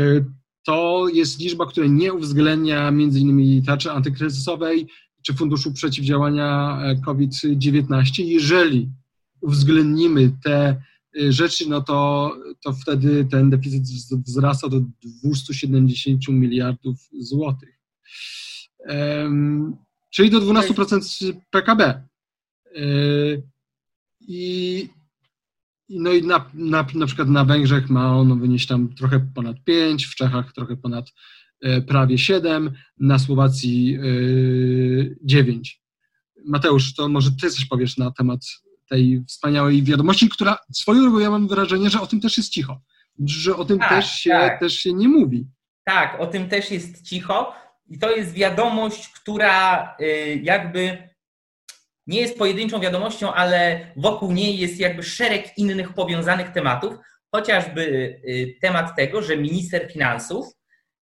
to 0.66 1.08
jest 1.14 1.40
liczba, 1.40 1.66
która 1.66 1.88
nie 1.88 2.14
uwzględnia 2.14 2.90
innymi 2.90 3.64
tarczy 3.64 3.92
antykryzysowej 3.92 4.88
czy 5.22 5.34
Funduszu 5.34 5.74
Przeciwdziałania 5.74 6.82
COVID-19. 7.06 8.24
Jeżeli 8.24 8.90
uwzględnimy 9.42 10.32
te 10.44 10.82
Y, 11.18 11.34
rzeczy, 11.34 11.70
no 11.70 11.82
to, 11.82 12.32
to 12.64 12.74
wtedy 12.74 13.26
ten 13.32 13.50
deficyt 13.50 13.84
wzrasta 14.26 14.70
do 14.70 14.82
270 15.04 16.28
miliardów 16.28 17.10
złotych. 17.20 17.80
Czyli 20.10 20.30
do 20.30 20.40
12% 20.40 21.34
PKB. 21.50 22.04
I, 24.22 24.90
no 25.90 26.14
i 26.14 26.24
na, 26.24 26.46
na, 26.54 26.86
na 26.96 27.06
przykład 27.06 27.30
na 27.30 27.46
Węgrzech 27.46 27.90
ma 27.90 28.18
ono 28.18 28.36
wynieść 28.36 28.68
tam 28.68 28.96
trochę 28.96 29.20
ponad 29.36 29.64
5, 29.64 30.06
w 30.06 30.16
Czechach 30.16 30.54
trochę 30.54 30.78
ponad 30.78 31.06
e, 31.62 31.82
prawie 31.82 32.18
7, 32.18 32.72
na 33.00 33.20
Słowacji 33.20 34.00
9. 35.22 35.82
E, 35.82 36.42
Mateusz, 36.46 36.94
to 36.94 37.10
może 37.10 37.32
ty 37.42 37.50
coś 37.50 37.66
powiesz 37.66 37.98
na 37.98 38.12
temat 38.12 38.40
tej 38.90 39.24
wspaniałej 39.28 39.84
wiadomości, 39.84 40.30
która 40.30 40.58
swoją 40.74 41.02
drogą 41.02 41.20
ja 41.20 41.30
mam 41.30 41.48
wrażenie, 41.48 41.90
że 41.90 42.02
o 42.02 42.08
tym 42.08 42.22
też 42.22 42.38
jest 42.38 42.50
cicho, 42.50 42.82
że 43.26 43.56
o 43.56 43.66
tym 43.66 43.80
tak, 43.80 43.90
też, 43.90 44.12
się, 44.12 44.30
tak. 44.30 44.60
też 44.60 44.74
się 44.74 44.94
nie 44.94 45.08
mówi. 45.08 45.48
Tak, 45.84 46.20
o 46.20 46.28
tym 46.28 46.50
też 46.50 46.72
jest 46.72 47.02
cicho 47.02 47.54
i 47.90 48.00
to 48.00 48.16
jest 48.16 48.34
wiadomość, 48.34 49.10
która 49.10 49.84
y, 50.02 50.42
jakby 50.44 51.09
nie 52.10 52.22
jest 52.22 52.38
pojedynczą 52.38 52.80
wiadomością, 52.80 53.34
ale 53.34 53.88
wokół 53.98 54.32
niej 54.32 54.58
jest 54.58 54.80
jakby 54.80 55.04
szereg 55.04 55.58
innych 55.58 55.94
powiązanych 55.94 56.52
tematów, 56.52 56.94
chociażby 57.32 57.82
y, 57.82 58.56
temat 58.62 58.96
tego, 58.96 59.22
że 59.22 59.38
minister 59.38 59.92
finansów 59.92 60.46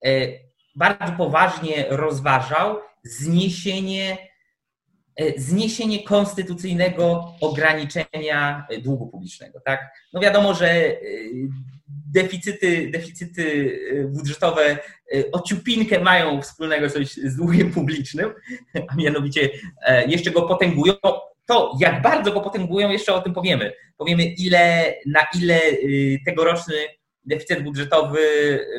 y, 0.07 0.39
bardzo 0.75 1.13
poważnie 1.17 1.85
rozważał 1.89 2.79
zniesienie 3.03 4.29
E, 5.19 5.39
zniesienie 5.39 6.03
konstytucyjnego 6.03 7.33
ograniczenia 7.41 8.67
długu 8.83 9.07
publicznego. 9.07 9.59
Tak? 9.65 9.79
No 10.13 10.19
wiadomo, 10.21 10.53
że 10.53 10.95
deficyty, 12.13 12.89
deficyty 12.91 13.79
budżetowe 14.09 14.77
ociupinkę 15.31 15.99
mają 15.99 16.41
wspólnego 16.41 16.89
coś 16.89 17.13
z 17.13 17.35
długiem 17.35 17.71
publicznym, 17.71 18.33
a 18.87 18.95
mianowicie 18.95 19.49
jeszcze 20.07 20.31
go 20.31 20.41
potęgują. 20.41 20.93
To, 21.45 21.77
jak 21.79 22.01
bardzo 22.01 22.31
go 22.31 22.41
potęgują, 22.41 22.89
jeszcze 22.89 23.13
o 23.13 23.21
tym 23.21 23.33
powiemy. 23.33 23.73
Powiemy, 23.97 24.23
ile, 24.23 24.93
na 25.05 25.19
ile 25.41 25.59
tegoroczny 26.25 26.75
deficyt 27.25 27.63
budżetowy 27.63 28.19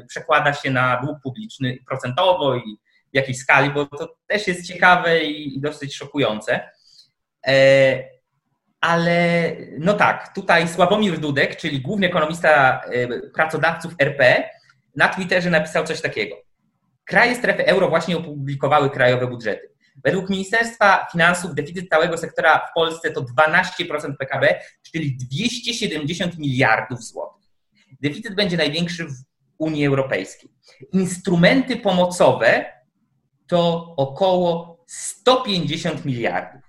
przekłada 0.09 0.53
się 0.53 0.71
na 0.71 1.01
dług 1.05 1.19
publiczny 1.23 1.79
procentowo 1.89 2.57
i 2.57 2.79
w 3.13 3.17
jakiejś 3.17 3.39
skali, 3.39 3.71
bo 3.71 3.87
to 3.87 4.17
też 4.27 4.49
jest 4.49 4.67
ciekawe 4.67 5.25
i 5.25 5.61
dosyć 5.61 5.97
szokujące. 5.97 6.61
Ale 8.81 9.57
no 9.79 9.95
tak, 9.95 10.35
tutaj 10.35 10.69
Sławomir 10.69 11.19
Dudek, 11.19 11.57
czyli 11.57 11.81
główny 11.81 12.07
ekonomista 12.07 12.81
e, 12.81 13.21
pracodawców 13.21 13.95
RP, 13.99 14.51
na 14.97 15.09
Twitterze 15.09 15.51
napisał 15.51 15.85
coś 15.85 16.01
takiego. 16.01 16.37
Kraje 17.05 17.35
strefy 17.35 17.67
euro 17.67 17.89
właśnie 17.89 18.17
opublikowały 18.17 18.91
krajowe 18.91 19.27
budżety. 19.27 19.71
Według 20.05 20.31
Ministerstwa 20.31 21.07
Finansów 21.13 21.55
deficyt 21.55 21.89
całego 21.89 22.19
sektora 22.19 22.67
w 22.71 22.75
Polsce 22.75 23.11
to 23.11 23.21
12% 23.21 24.17
PKB, 24.19 24.61
czyli 24.93 25.17
270 25.17 26.39
miliardów 26.39 27.05
złotych. 27.05 27.49
Deficyt 28.03 28.35
będzie 28.35 28.57
największy 28.57 29.05
w 29.05 29.15
Unii 29.59 29.87
Europejskiej. 29.87 30.51
Instrumenty 30.93 31.77
pomocowe 31.77 32.65
to 33.47 33.95
około 33.97 34.79
150 34.87 36.05
miliardów. 36.05 36.63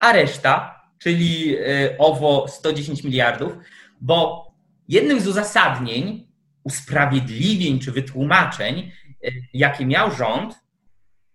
A 0.00 0.12
reszta, 0.12 0.81
czyli 1.02 1.56
e, 1.56 1.98
owo 1.98 2.48
110 2.48 3.04
miliardów, 3.04 3.52
bo 4.00 4.46
jednym 4.88 5.20
z 5.20 5.28
uzasadnień, 5.28 6.28
usprawiedliwień 6.64 7.78
czy 7.78 7.92
wytłumaczeń, 7.92 8.92
e, 9.24 9.30
jakie 9.54 9.86
miał 9.86 10.10
rząd, 10.10 10.54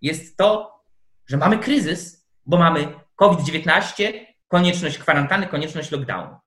jest 0.01 0.37
to, 0.37 0.81
że 1.25 1.37
mamy 1.37 1.57
kryzys, 1.57 2.27
bo 2.45 2.57
mamy 2.57 2.87
COVID-19, 3.15 4.13
konieczność 4.47 4.97
kwarantanny, 4.97 5.47
konieczność 5.47 5.91
lockdownu. 5.91 6.37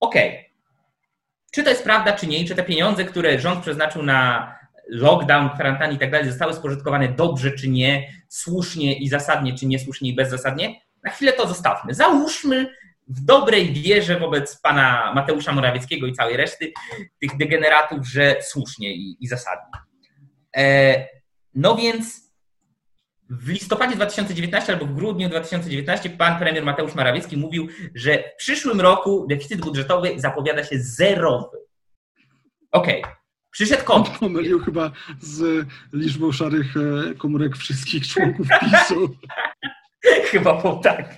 Okej. 0.00 0.30
Okay. 0.30 0.46
Czy 1.52 1.62
to 1.62 1.70
jest 1.70 1.84
prawda, 1.84 2.12
czy 2.12 2.26
nie? 2.26 2.44
czy 2.44 2.54
te 2.54 2.62
pieniądze, 2.62 3.04
które 3.04 3.40
rząd 3.40 3.60
przeznaczył 3.62 4.02
na 4.02 4.52
lockdown, 4.88 5.50
kwarantanny 5.50 5.94
i 5.94 5.98
tak 5.98 6.10
dalej 6.10 6.26
zostały 6.26 6.54
spożytkowane 6.54 7.08
dobrze 7.08 7.52
czy 7.52 7.68
nie, 7.68 8.12
słusznie 8.28 8.98
i 8.98 9.08
zasadnie, 9.08 9.54
czy 9.54 9.66
niesłusznie 9.66 10.10
i 10.10 10.14
bezzasadnie, 10.14 10.80
na 11.06 11.12
chwilę 11.12 11.32
to 11.32 11.48
zostawmy. 11.48 11.94
Załóżmy 11.94 12.74
w 13.08 13.24
dobrej 13.24 13.72
wierze 13.72 14.20
wobec 14.20 14.60
pana 14.60 15.12
Mateusza 15.14 15.52
Morawieckiego 15.52 16.06
i 16.06 16.12
całej 16.12 16.36
reszty 16.36 16.72
tych 17.20 17.36
degeneratów, 17.36 18.06
że 18.06 18.36
słusznie 18.42 18.94
i, 18.94 19.16
i 19.20 19.26
zasadnie. 19.28 19.78
E, 20.56 21.06
no 21.54 21.76
więc 21.76 22.26
w 23.30 23.48
listopadzie 23.48 23.96
2019 23.96 24.72
albo 24.72 24.86
w 24.86 24.94
grudniu 24.94 25.28
2019 25.28 26.10
pan 26.10 26.38
premier 26.38 26.64
Mateusz 26.64 26.94
Morawiecki 26.94 27.36
mówił, 27.36 27.68
że 27.94 28.18
w 28.18 28.36
przyszłym 28.38 28.80
roku 28.80 29.26
deficyt 29.28 29.60
budżetowy 29.60 30.12
zapowiada 30.16 30.64
się 30.64 30.78
zerowy. 30.80 31.58
Okej, 32.72 33.02
okay. 33.02 33.16
Przyszedł 33.50 33.84
kąt. 33.84 34.08
Pomylił 34.20 34.60
chyba 34.60 34.90
z 35.20 35.66
liczbą 35.92 36.32
szarych 36.32 36.74
e, 36.76 37.14
komórek 37.14 37.56
wszystkich 37.56 38.08
członków 38.08 38.46
PiSu. 38.60 39.08
chyba 40.30 40.60
po 40.60 40.74
tak. 40.76 41.14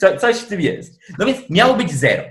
Co, 0.00 0.16
coś 0.16 0.36
w 0.36 0.48
tym 0.48 0.60
jest. 0.60 1.00
No 1.18 1.26
więc 1.26 1.50
miało 1.50 1.74
być 1.74 1.92
zero. 1.92 2.22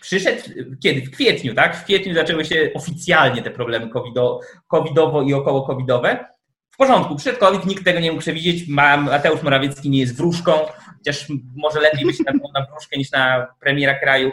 Przyszedł 0.00 0.42
kiedy? 0.82 1.00
W 1.00 1.10
kwietniu, 1.10 1.54
tak? 1.54 1.76
W 1.76 1.84
kwietniu 1.84 2.14
zaczęły 2.14 2.44
się 2.44 2.70
oficjalnie 2.74 3.42
te 3.42 3.50
problemy 3.50 3.88
covido, 3.88 4.40
covidowo 4.66 5.22
i 5.22 5.34
około 5.34 5.62
covidowe. 5.62 6.34
W 6.70 6.76
porządku, 6.76 7.16
przyszedł 7.16 7.38
COVID, 7.38 7.66
nikt 7.66 7.84
tego 7.84 8.00
nie 8.00 8.10
mógł 8.10 8.22
przewidzieć. 8.22 8.68
Mateusz 8.68 9.42
Morawiecki 9.42 9.90
nie 9.90 10.00
jest 10.00 10.16
wróżką, 10.16 10.52
chociaż 10.98 11.26
może 11.56 11.80
lepiej 11.80 12.06
być 12.06 12.18
na, 12.20 12.32
na 12.32 12.66
wróżkę 12.66 12.96
niż 12.96 13.10
na 13.10 13.46
premiera 13.60 13.98
kraju, 13.98 14.32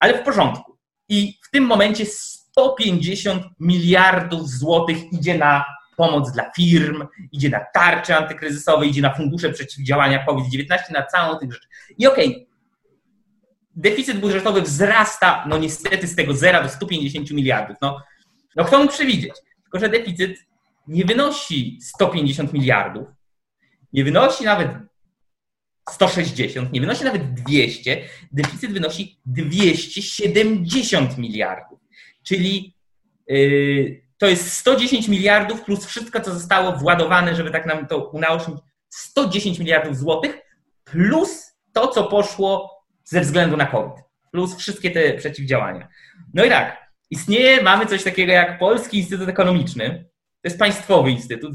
ale 0.00 0.18
w 0.18 0.22
porządku. 0.22 0.76
I 1.08 1.38
w 1.42 1.50
tym 1.50 1.64
momencie 1.64 2.06
150 2.06 3.42
miliardów 3.60 4.48
złotych 4.48 5.12
idzie 5.12 5.38
na 5.38 5.64
pomoc 5.96 6.32
dla 6.32 6.50
firm, 6.56 7.06
idzie 7.32 7.48
na 7.48 7.60
tarcze 7.74 8.16
antykryzysowe, 8.16 8.86
idzie 8.86 9.02
na 9.02 9.14
fundusze 9.14 9.52
przeciwdziałania 9.52 10.26
COVID-19, 10.26 10.78
na 10.92 11.02
całą 11.02 11.38
tych 11.38 11.52
rzeczy. 11.52 11.68
I 11.98 12.06
okej, 12.06 12.28
okay, 12.28 12.46
deficyt 13.76 14.20
budżetowy 14.20 14.62
wzrasta, 14.62 15.44
no 15.48 15.58
niestety 15.58 16.06
z 16.06 16.16
tego 16.16 16.34
zera 16.34 16.62
do 16.62 16.68
150 16.68 17.30
miliardów. 17.30 17.76
No, 17.82 18.02
no 18.56 18.64
kto 18.64 18.78
mógł 18.78 18.92
przewidzieć? 18.92 19.32
Tylko, 19.62 19.78
że 19.78 19.88
deficyt 19.88 20.46
nie 20.88 21.04
wynosi 21.04 21.78
150 21.82 22.52
miliardów, 22.52 23.08
nie 23.92 24.04
wynosi 24.04 24.44
nawet 24.44 24.70
160, 25.90 26.72
nie 26.72 26.80
wynosi 26.80 27.04
nawet 27.04 27.34
200, 27.34 28.02
deficyt 28.32 28.72
wynosi 28.72 29.18
270 29.26 31.18
miliardów. 31.18 31.78
Czyli 32.22 32.74
yy, 33.28 34.05
to 34.18 34.26
jest 34.26 34.52
110 34.52 35.08
miliardów 35.08 35.62
plus 35.62 35.86
wszystko, 35.86 36.20
co 36.20 36.34
zostało 36.34 36.72
władowane, 36.72 37.34
żeby 37.34 37.50
tak 37.50 37.66
nam 37.66 37.86
to 37.86 38.08
unaocznić, 38.08 38.58
110 38.88 39.58
miliardów 39.58 39.96
złotych 39.96 40.38
plus 40.84 41.52
to, 41.72 41.88
co 41.88 42.04
poszło 42.04 42.80
ze 43.04 43.20
względu 43.20 43.56
na 43.56 43.66
COVID, 43.66 44.04
plus 44.32 44.56
wszystkie 44.56 44.90
te 44.90 45.14
przeciwdziałania. 45.14 45.88
No 46.34 46.44
i 46.44 46.48
tak, 46.48 46.76
istnieje, 47.10 47.62
mamy 47.62 47.86
coś 47.86 48.04
takiego 48.04 48.32
jak 48.32 48.58
Polski 48.58 48.98
Instytut 48.98 49.28
Ekonomiczny, 49.28 50.04
to 50.42 50.48
jest 50.48 50.58
państwowy 50.58 51.10
instytut, 51.10 51.54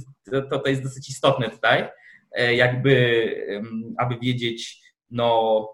to, 0.50 0.60
to 0.60 0.70
jest 0.70 0.84
dosyć 0.84 1.10
istotne 1.10 1.50
tutaj, 1.50 1.88
e, 2.32 2.56
jakby, 2.56 3.62
aby 3.98 4.18
wiedzieć, 4.20 4.82
no, 5.12 5.68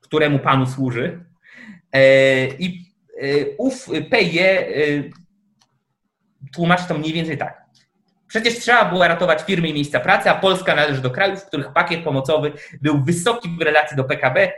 któremu 0.00 0.38
panu 0.38 0.66
służy. 0.66 1.24
E, 1.92 2.46
I 2.46 2.94
e, 3.20 3.26
ów 3.58 3.88
PIE 4.10 4.64
tłumaczy 6.54 6.84
to 6.88 6.98
mniej 6.98 7.12
więcej 7.12 7.38
tak. 7.38 7.64
Przecież 8.26 8.58
trzeba 8.58 8.84
było 8.84 9.08
ratować 9.08 9.42
firmy 9.42 9.68
i 9.68 9.74
miejsca 9.74 10.00
pracy, 10.00 10.30
a 10.30 10.34
Polska 10.34 10.74
należy 10.74 11.00
do 11.00 11.10
krajów, 11.10 11.40
w 11.40 11.46
których 11.46 11.72
pakiet 11.72 12.04
pomocowy 12.04 12.52
był 12.82 13.04
wysoki 13.04 13.48
w 13.58 13.62
relacji 13.62 13.96
do 13.96 14.04
PKB. 14.04 14.52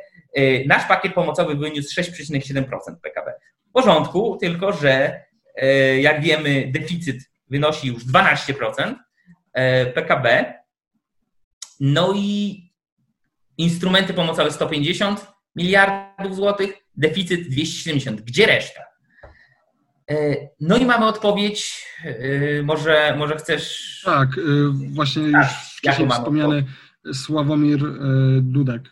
Nasz 0.66 0.88
pakiet 0.88 1.14
pomocowy 1.14 1.54
wyniósł 1.54 2.00
6,7% 2.00 2.64
PKB. 3.02 3.32
W 3.68 3.72
porządku, 3.72 4.36
tylko 4.40 4.72
że 4.72 5.20
jak 6.00 6.22
wiemy, 6.22 6.70
deficyt 6.72 7.16
wynosi 7.50 7.88
już 7.88 8.06
12% 8.06 8.94
e, 9.52 9.86
PKB. 9.86 10.54
No 11.80 12.12
i 12.16 12.60
instrumenty 13.58 14.14
pomocowe 14.14 14.50
150 14.50 15.26
miliardów 15.56 16.36
złotych, 16.36 16.72
deficyt 16.96 17.48
270. 17.48 18.20
Gdzie 18.20 18.46
reszta? 18.46 18.85
E, 20.10 20.48
no 20.60 20.76
i 20.76 20.86
mamy 20.86 21.06
odpowiedź, 21.06 21.86
e, 22.04 22.62
może, 22.62 23.14
może 23.18 23.36
chcesz... 23.36 24.02
Tak, 24.04 24.28
właśnie 24.92 25.32
tak, 25.32 25.42
już 25.42 25.76
wcześniej 25.76 26.08
wspomniany 26.08 26.64
Sławomir 27.12 27.80
Dudek, 28.42 28.82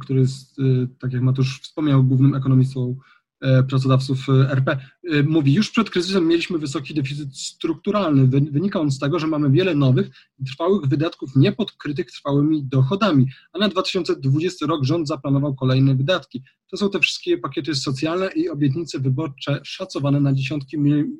który 0.00 0.20
jest, 0.20 0.56
tak 1.00 1.12
jak 1.12 1.22
Matusz 1.22 1.60
wspomniał, 1.60 2.04
głównym 2.04 2.34
ekonomistą 2.34 2.96
E, 3.42 3.62
pracodawców 3.62 4.26
e, 4.28 4.50
RP. 4.50 4.78
E, 5.10 5.22
mówi, 5.22 5.54
już 5.54 5.70
przed 5.70 5.90
kryzysem 5.90 6.28
mieliśmy 6.28 6.58
wysoki 6.58 6.94
deficyt 6.94 7.36
strukturalny. 7.36 8.26
Wynika 8.26 8.80
on 8.80 8.90
z 8.90 8.98
tego, 8.98 9.18
że 9.18 9.26
mamy 9.26 9.50
wiele 9.50 9.74
nowych 9.74 10.10
i 10.38 10.44
trwałych 10.44 10.86
wydatków 10.86 11.36
niepodkrytych 11.36 12.06
trwałymi 12.06 12.64
dochodami, 12.64 13.26
a 13.52 13.58
na 13.58 13.68
2020 13.68 14.66
rok 14.66 14.84
rząd 14.84 15.08
zaplanował 15.08 15.54
kolejne 15.54 15.94
wydatki. 15.94 16.42
To 16.70 16.76
są 16.76 16.90
te 16.90 17.00
wszystkie 17.00 17.38
pakiety 17.38 17.74
socjalne 17.74 18.30
i 18.36 18.48
obietnice 18.48 18.98
wyborcze 18.98 19.60
szacowane 19.64 20.20
na 20.20 20.32
dziesiątki 20.32 20.78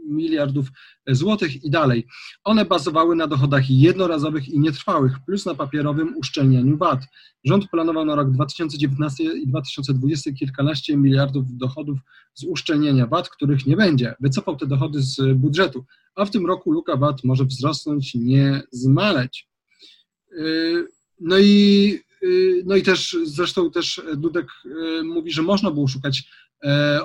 miliardów 0.09 0.69
złotych 1.09 1.65
i 1.65 1.71
dalej. 1.71 2.07
One 2.45 2.65
bazowały 2.65 3.17
na 3.17 3.27
dochodach 3.27 3.71
jednorazowych 3.71 4.49
i 4.49 4.59
nietrwałych, 4.59 5.13
plus 5.27 5.47
na 5.47 5.55
papierowym 5.55 6.17
uszczelnianiu 6.17 6.77
VAT. 6.77 7.01
Rząd 7.45 7.69
planował 7.71 8.05
na 8.05 8.15
rok 8.15 8.31
2019 8.31 9.25
i 9.25 9.47
2020 9.47 10.33
kilkanaście 10.33 10.97
miliardów 10.97 11.57
dochodów 11.57 11.99
z 12.35 12.45
uszczelnienia 12.45 13.07
VAT, 13.07 13.29
których 13.29 13.67
nie 13.67 13.72
będzie. 13.77 14.15
Wycofał 14.21 14.57
te 14.57 14.67
dochody 14.67 15.03
z 15.03 15.17
budżetu, 15.35 15.85
a 16.15 16.25
w 16.25 16.31
tym 16.31 16.47
roku 16.47 16.73
luka 16.73 16.97
VAT 16.97 17.25
może 17.25 17.45
wzrosnąć, 17.45 18.15
nie 18.15 18.63
zmaleć. 18.71 19.49
Yy, 20.37 20.87
no 21.21 21.39
i, 21.39 21.99
yy, 22.23 22.63
no 22.67 22.77
i 22.77 22.83
też 22.83 23.17
zresztą 23.25 23.71
też 23.71 24.03
Dudek 24.17 24.47
yy, 24.65 25.05
mówi, 25.05 25.33
że 25.33 25.43
można 25.43 25.71
było 25.71 25.89
szukać 25.89 26.25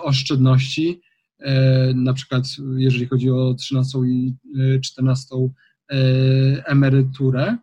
oszczędności, 0.01 1.01
na 1.95 2.13
przykład 2.13 2.43
jeżeli 2.77 3.07
chodzi 3.07 3.29
o 3.29 3.53
13 3.53 3.99
i 4.07 4.33
14 4.81 5.35
emeryturę, 6.65 7.47
E, 7.51 7.57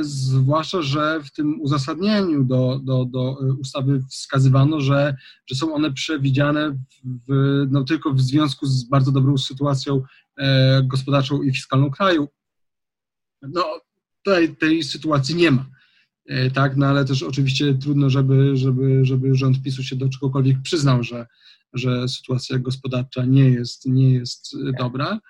zwłaszcza, 0.00 0.82
że 0.82 1.20
w 1.24 1.32
tym 1.32 1.60
uzasadnieniu 1.60 2.44
do, 2.44 2.80
do, 2.84 3.04
do 3.04 3.36
ustawy 3.60 4.02
wskazywano, 4.10 4.80
że, 4.80 5.16
że 5.46 5.56
są 5.56 5.74
one 5.74 5.92
przewidziane 5.92 6.78
w, 7.28 7.66
no, 7.70 7.84
tylko 7.84 8.12
w 8.12 8.20
związku 8.20 8.66
z 8.66 8.84
bardzo 8.84 9.12
dobrą 9.12 9.38
sytuacją 9.38 10.02
e, 10.38 10.82
gospodarczą 10.82 11.42
i 11.42 11.52
fiskalną 11.52 11.90
kraju. 11.90 12.28
No, 13.42 13.64
tej, 14.24 14.56
tej 14.56 14.82
sytuacji 14.82 15.34
nie 15.34 15.50
ma. 15.50 15.66
E, 16.26 16.50
tak, 16.50 16.76
no 16.76 16.86
ale 16.86 17.04
też 17.04 17.22
oczywiście 17.22 17.74
trudno, 17.74 18.10
żeby, 18.10 18.56
żeby, 18.56 19.04
żeby 19.04 19.34
rząd 19.34 19.62
PiSu 19.62 19.82
się 19.82 19.96
do 19.96 20.08
czegokolwiek 20.08 20.56
przyznał, 20.62 21.02
że, 21.02 21.26
że 21.72 22.08
sytuacja 22.08 22.58
gospodarcza 22.58 23.24
nie 23.24 23.50
jest, 23.50 23.86
nie 23.86 24.12
jest 24.12 24.56
dobra. 24.78 25.20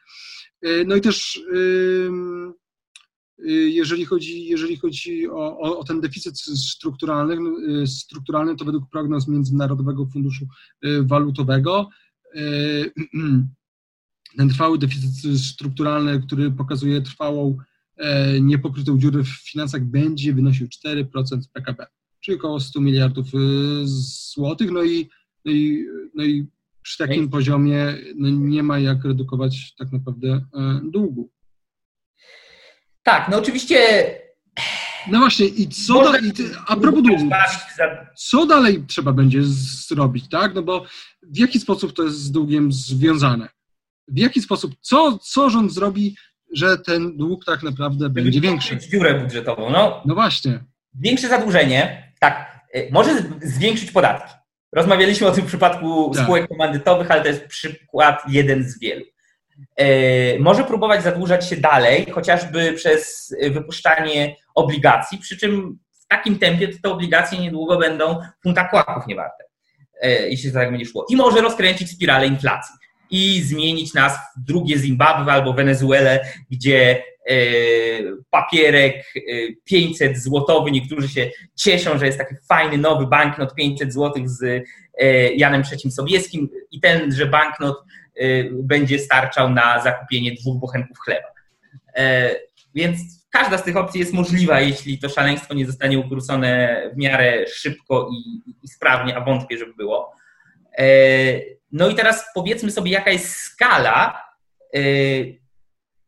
No 0.87 0.97
i 0.97 1.01
też 1.01 1.41
jeżeli 3.46 4.05
chodzi, 4.05 4.44
jeżeli 4.44 4.77
chodzi 4.77 5.29
o, 5.29 5.59
o, 5.59 5.79
o 5.79 5.85
ten 5.85 6.01
deficyt 6.01 6.40
strukturalny, 6.40 7.37
y, 7.83 7.87
strukturalny, 7.87 8.57
to 8.57 8.64
według 8.64 8.90
prognoz 8.90 9.29
Międzynarodowego 9.29 10.07
Funduszu 10.07 10.46
y, 10.85 11.03
Walutowego 11.03 11.88
ten 14.37 14.48
trwały 14.48 14.79
deficyt 14.79 15.40
strukturalny, 15.40 16.20
który 16.20 16.51
pokazuje 16.51 17.03
trwałą 17.03 17.57
e, 17.96 18.40
niepokrytą 18.40 18.98
dziurę 18.98 19.24
w 19.24 19.51
finansach, 19.51 19.85
będzie 19.85 20.35
wynosił 20.35 20.66
4% 20.66 21.05
PKB, 21.53 21.87
czyli 22.20 22.37
około 22.37 22.61
100 22.61 22.81
miliardów 22.81 23.27
złotych. 23.85 24.70
No 24.70 24.83
i, 24.83 25.09
no 25.44 25.53
i, 25.53 25.87
no 26.14 26.24
i 26.24 26.46
przy 26.83 26.98
takim 26.98 27.29
poziomie 27.29 27.96
no 28.16 28.29
nie 28.31 28.62
ma 28.62 28.79
jak 28.79 29.05
redukować 29.05 29.74
tak 29.79 29.92
naprawdę 29.92 30.29
e, 30.55 30.81
długu. 30.85 31.31
Tak, 33.09 33.29
no 33.29 33.38
oczywiście. 33.38 33.79
No 35.11 35.18
właśnie, 35.18 35.47
i 35.47 35.68
co 35.68 36.05
dalej, 36.05 36.33
a 36.66 36.77
propos 36.77 37.03
długu, 37.03 37.31
co 38.14 38.47
dalej 38.47 38.85
trzeba 38.88 39.12
będzie 39.12 39.38
zrobić, 39.42 40.29
tak? 40.29 40.55
No 40.55 40.62
bo 40.62 40.85
w 41.23 41.38
jaki 41.38 41.61
sposób 41.61 41.92
to 41.92 42.03
jest 42.03 42.16
z 42.16 42.31
długiem 42.31 42.73
związane? 42.73 43.49
W 44.09 44.18
jaki 44.18 44.40
sposób, 44.40 44.75
co, 44.81 45.18
co 45.18 45.51
rząd 45.51 45.73
zrobi, 45.73 46.16
że 46.55 46.79
ten 46.79 47.16
dług 47.16 47.44
tak 47.44 47.62
naprawdę 47.62 48.11
będzie 48.11 48.40
większy? 48.40 48.79
dziurę 48.79 49.21
budżetową, 49.21 49.71
no. 49.71 50.03
No 50.07 50.14
właśnie. 50.14 50.64
Większe 50.94 51.29
zadłużenie, 51.29 52.12
tak, 52.21 52.61
y, 52.77 52.88
może 52.92 53.23
zwiększyć 53.42 53.90
podatki. 53.90 54.35
Rozmawialiśmy 54.73 55.27
o 55.27 55.33
tym 55.33 55.44
w 55.44 55.49
przypadku 55.49 56.11
tak. 56.14 56.23
spółek 56.23 56.49
komandytowych, 56.49 57.11
ale 57.11 57.23
to 57.23 57.29
jest 57.29 57.47
przykład 57.47 58.23
jeden 58.29 58.64
z 58.64 58.81
wielu. 58.81 59.05
E, 59.77 60.38
może 60.38 60.64
próbować 60.64 61.03
zadłużać 61.03 61.49
się 61.49 61.57
dalej, 61.57 62.07
chociażby 62.11 62.73
przez 62.73 63.35
wypuszczanie 63.51 64.37
obligacji, 64.55 65.18
przy 65.18 65.37
czym 65.37 65.79
w 65.92 66.07
takim 66.07 66.38
tempie 66.38 66.68
te 66.83 66.90
obligacje 66.90 67.38
niedługo 67.38 67.79
będą 67.79 68.18
funta 68.42 68.64
kłaków 68.64 69.07
niewarte, 69.07 69.44
e, 70.03 70.29
jeśli 70.29 70.53
to 70.53 70.59
tak 70.59 70.71
będzie 70.71 70.87
szło. 70.87 71.07
I 71.11 71.16
może 71.16 71.40
rozkręcić 71.40 71.90
spiralę 71.90 72.27
inflacji 72.27 72.75
i 73.11 73.42
zmienić 73.42 73.94
nas 73.94 74.18
w 74.37 74.44
drugie 74.44 74.79
Zimbabwe 74.79 75.33
albo 75.33 75.53
Wenezuelę, 75.53 76.27
gdzie 76.51 77.03
e, 77.31 77.35
papierek 78.30 79.14
500 79.64 80.18
złotowy, 80.18 80.70
niektórzy 80.70 81.09
się 81.09 81.30
cieszą, 81.57 81.99
że 81.99 82.07
jest 82.07 82.18
taki 82.18 82.35
fajny 82.49 82.78
nowy 82.78 83.07
banknot 83.07 83.55
500 83.55 83.93
złotych 83.93 84.28
z 84.28 84.64
Janem 85.37 85.62
III 85.72 85.93
Sobieskim 85.93 86.49
i 86.70 86.80
tenże 86.80 87.26
banknot 87.26 87.76
będzie 88.53 88.99
starczał 88.99 89.51
na 89.51 89.81
zakupienie 89.83 90.33
dwóch 90.33 90.61
bochenków 90.61 90.99
chleba. 90.99 91.29
E, 91.97 92.31
więc 92.75 92.99
każda 93.31 93.59
z 93.59 93.64
tych 93.64 93.77
opcji 93.77 94.01
jest 94.01 94.12
możliwa, 94.12 94.61
jeśli 94.61 94.99
to 94.99 95.09
szaleństwo 95.09 95.55
nie 95.55 95.66
zostanie 95.66 95.99
ukrócone 95.99 96.83
w 96.95 96.97
miarę 96.97 97.47
szybko 97.47 98.11
i, 98.12 98.43
i 98.62 98.69
sprawnie, 98.69 99.16
a 99.16 99.25
wątpię, 99.25 99.59
żeby 99.59 99.75
było. 99.75 100.12
E, 100.79 100.85
no 101.73 101.89
i 101.89 101.95
teraz 101.95 102.25
powiedzmy 102.35 102.71
sobie, 102.71 102.91
jaka 102.91 103.11
jest 103.11 103.29
skala 103.29 104.23
e, 104.75 104.81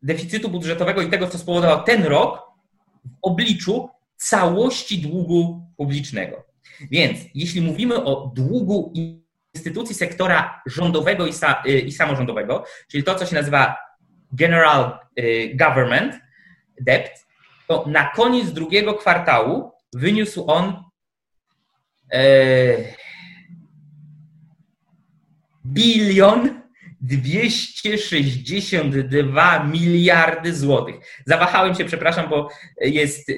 deficytu 0.01 0.49
budżetowego 0.49 1.01
i 1.01 1.09
tego, 1.09 1.27
co 1.27 1.37
spowodował 1.37 1.83
ten 1.83 2.03
rok 2.03 2.41
w 3.05 3.17
obliczu 3.21 3.89
całości 4.17 5.01
długu 5.01 5.65
publicznego. 5.77 6.45
Więc 6.91 7.19
jeśli 7.35 7.61
mówimy 7.61 8.03
o 8.03 8.31
długu 8.35 8.93
instytucji 9.53 9.95
sektora 9.95 10.61
rządowego 10.65 11.27
i, 11.27 11.33
sa, 11.33 11.63
y, 11.67 11.79
i 11.79 11.91
samorządowego, 11.91 12.63
czyli 12.87 13.03
to, 13.03 13.15
co 13.15 13.25
się 13.25 13.35
nazywa 13.35 13.77
general 14.31 14.99
government 15.53 16.15
debt, 16.81 17.25
to 17.67 17.85
na 17.87 18.09
koniec 18.09 18.51
drugiego 18.51 18.93
kwartału 18.93 19.71
wyniósł 19.93 20.51
on 20.51 20.83
bilion 25.65 26.61
262 27.01 29.63
miliardy 29.63 30.55
złotych. 30.55 30.95
Zawahałem 31.25 31.75
się, 31.75 31.85
przepraszam, 31.85 32.29
bo 32.29 32.49
jest 32.81 33.31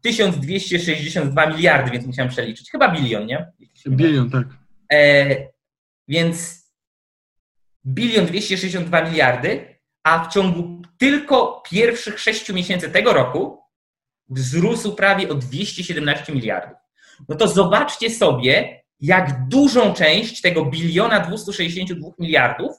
1262 0.00 1.46
miliardy, 1.46 1.90
więc 1.90 2.06
musiałem 2.06 2.30
przeliczyć. 2.30 2.70
Chyba 2.70 2.88
bilion, 2.88 3.26
nie? 3.26 3.52
Bilion, 3.86 4.30
tak. 4.30 4.63
E, 4.94 5.48
więc 6.08 6.64
bilion 7.86 8.26
262 8.26 9.02
miliardy, 9.02 9.78
a 10.02 10.24
w 10.24 10.32
ciągu 10.32 10.82
tylko 10.98 11.62
pierwszych 11.70 12.20
sześciu 12.20 12.54
miesięcy 12.54 12.90
tego 12.90 13.12
roku 13.12 13.62
wzrósł 14.28 14.94
prawie 14.94 15.28
o 15.28 15.34
217 15.34 16.32
miliardów. 16.32 16.78
No 17.28 17.36
to 17.36 17.48
zobaczcie 17.48 18.10
sobie, 18.10 18.82
jak 19.00 19.48
dużą 19.48 19.94
część 19.94 20.40
tego 20.40 20.64
biliona 20.64 21.20
262 21.20 22.08
miliardów 22.18 22.72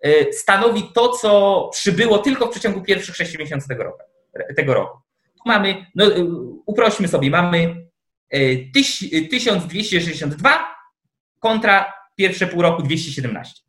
e, 0.00 0.32
stanowi 0.32 0.90
to, 0.94 1.08
co 1.08 1.70
przybyło 1.72 2.18
tylko 2.18 2.46
w 2.46 2.50
przeciągu 2.50 2.82
pierwszych 2.82 3.16
sześciu 3.16 3.38
miesięcy 3.38 3.68
tego 3.68 3.84
roku. 3.84 4.02
Tego 4.56 4.74
roku. 4.74 4.98
Tu 5.24 5.42
mamy, 5.46 5.86
no, 5.94 6.04
e, 6.04 6.24
uprośmy 6.66 7.08
sobie, 7.08 7.30
mamy 7.30 7.88
1262 8.74 10.77
kontra 11.38 11.92
pierwsze 12.16 12.46
pół 12.46 12.62
roku 12.62 12.82
217. 12.82 13.62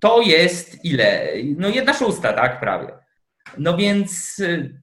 To 0.00 0.20
jest 0.20 0.84
ile? 0.84 1.28
No 1.56 1.68
jedna 1.68 1.94
szósta, 1.94 2.32
tak, 2.32 2.60
prawie. 2.60 2.88
No 3.58 3.76
więc 3.76 4.38
y, 4.38 4.80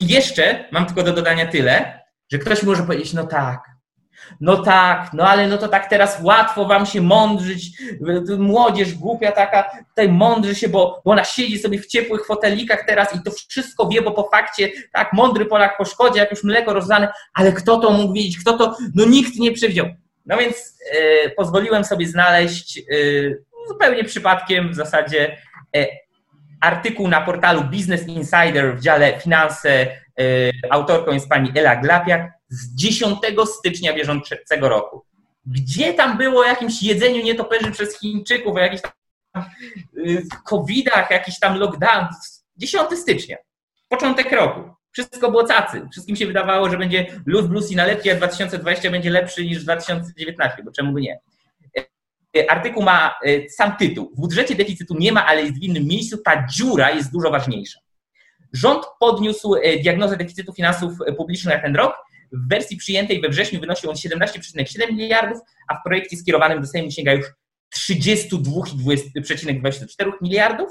i 0.00 0.06
jeszcze 0.06 0.68
mam 0.72 0.86
tylko 0.86 1.02
do 1.02 1.12
dodania 1.12 1.46
tyle, 1.46 2.02
że 2.32 2.38
ktoś 2.38 2.62
może 2.62 2.82
powiedzieć, 2.82 3.12
no 3.12 3.26
tak, 3.26 3.60
no 4.40 4.56
tak, 4.56 5.10
no 5.12 5.28
ale 5.28 5.48
no 5.48 5.58
to 5.58 5.68
tak 5.68 5.90
teraz 5.90 6.18
łatwo 6.22 6.64
wam 6.64 6.86
się 6.86 7.00
mądrzyć, 7.00 7.82
młodzież 8.38 8.94
głupia 8.94 9.32
taka, 9.32 9.70
tutaj 9.88 10.08
mądrzy 10.08 10.54
się, 10.54 10.68
bo, 10.68 11.02
bo 11.04 11.10
ona 11.10 11.24
siedzi 11.24 11.58
sobie 11.58 11.78
w 11.78 11.86
ciepłych 11.86 12.26
fotelikach 12.26 12.84
teraz 12.86 13.14
i 13.14 13.22
to 13.22 13.30
wszystko 13.48 13.88
wie, 13.88 14.02
bo 14.02 14.10
po 14.10 14.28
fakcie, 14.28 14.70
tak, 14.92 15.12
mądry 15.12 15.46
Polak 15.46 15.78
po 15.78 15.84
szkodzie, 15.84 16.20
jak 16.20 16.30
już 16.30 16.44
mleko 16.44 16.72
rozlane, 16.72 17.12
ale 17.34 17.52
kto 17.52 17.78
to 17.78 17.90
mógł 17.90 18.14
wiedzieć, 18.14 18.38
kto 18.38 18.58
to, 18.58 18.76
no 18.94 19.04
nikt 19.04 19.36
nie 19.36 19.52
przewidział. 19.52 19.86
No 20.26 20.36
więc 20.36 20.78
e, 20.92 21.30
pozwoliłem 21.30 21.84
sobie 21.84 22.06
znaleźć 22.06 22.78
e, 22.78 22.82
zupełnie 23.68 24.04
przypadkiem 24.04 24.72
w 24.72 24.74
zasadzie 24.74 25.36
e, 25.76 25.86
artykuł 26.60 27.08
na 27.08 27.20
portalu 27.20 27.64
Business 27.64 28.08
Insider 28.08 28.76
w 28.76 28.80
dziale 28.80 29.20
finanse. 29.20 30.02
Autorką 30.70 31.12
jest 31.12 31.28
pani 31.28 31.52
Ela 31.58 31.76
Glapiak 31.76 32.32
z 32.48 32.74
10 32.74 33.18
stycznia 33.58 33.92
bieżącego 33.92 34.68
roku. 34.68 35.04
Gdzie 35.46 35.94
tam 35.94 36.18
było 36.18 36.40
o 36.40 36.44
jakimś 36.44 36.82
jedzeniu 36.82 37.24
nietoperzy 37.24 37.70
przez 37.70 37.98
Chińczyków, 37.98 38.56
o 38.56 38.58
jakichś 38.58 38.82
tam 38.82 39.44
covidach, 40.44 41.10
jakiś 41.10 41.38
tam 41.38 41.58
lockdown? 41.58 42.06
10 42.56 42.98
stycznia, 42.98 43.36
początek 43.88 44.32
roku. 44.32 44.81
Wszystko 44.92 45.30
było 45.30 45.44
cacy. 45.44 45.88
Wszystkim 45.92 46.16
się 46.16 46.26
wydawało, 46.26 46.70
że 46.70 46.78
będzie 46.78 47.06
luz, 47.26 47.46
blues 47.46 47.72
i 47.72 47.76
nalepki, 47.76 48.10
a 48.10 48.14
2020 48.14 48.90
będzie 48.90 49.10
lepszy 49.10 49.44
niż 49.44 49.64
2019, 49.64 50.62
bo 50.62 50.72
czemu 50.72 50.92
by 50.92 51.00
nie? 51.00 51.20
E, 52.36 52.50
artykuł 52.50 52.82
ma 52.82 53.14
e, 53.24 53.48
sam 53.48 53.76
tytuł. 53.76 54.12
W 54.16 54.20
budżecie 54.20 54.54
deficytu 54.54 54.94
nie 54.98 55.12
ma, 55.12 55.26
ale 55.26 55.42
jest 55.42 55.58
w 55.58 55.62
innym 55.62 55.84
miejscu. 55.84 56.18
Ta 56.18 56.46
dziura 56.46 56.90
jest 56.90 57.12
dużo 57.12 57.30
ważniejsza. 57.30 57.80
Rząd 58.52 58.84
podniósł 59.00 59.54
e, 59.54 59.78
diagnozę 59.78 60.16
deficytu 60.16 60.52
finansów 60.52 60.92
publicznych 61.16 61.54
na 61.54 61.62
ten 61.62 61.76
rok. 61.76 61.94
W 62.32 62.48
wersji 62.48 62.76
przyjętej 62.76 63.20
we 63.20 63.28
wrześniu 63.28 63.60
wynosi 63.60 63.88
on 63.88 63.94
17,7 63.94 64.92
miliardów, 64.92 65.38
a 65.68 65.74
w 65.74 65.82
projekcie 65.84 66.16
skierowanym 66.16 66.60
do 66.60 66.66
Sejmu 66.66 66.90
sięga 66.90 67.12
już 67.12 67.26
32,24 67.76 70.12
miliardów. 70.22 70.70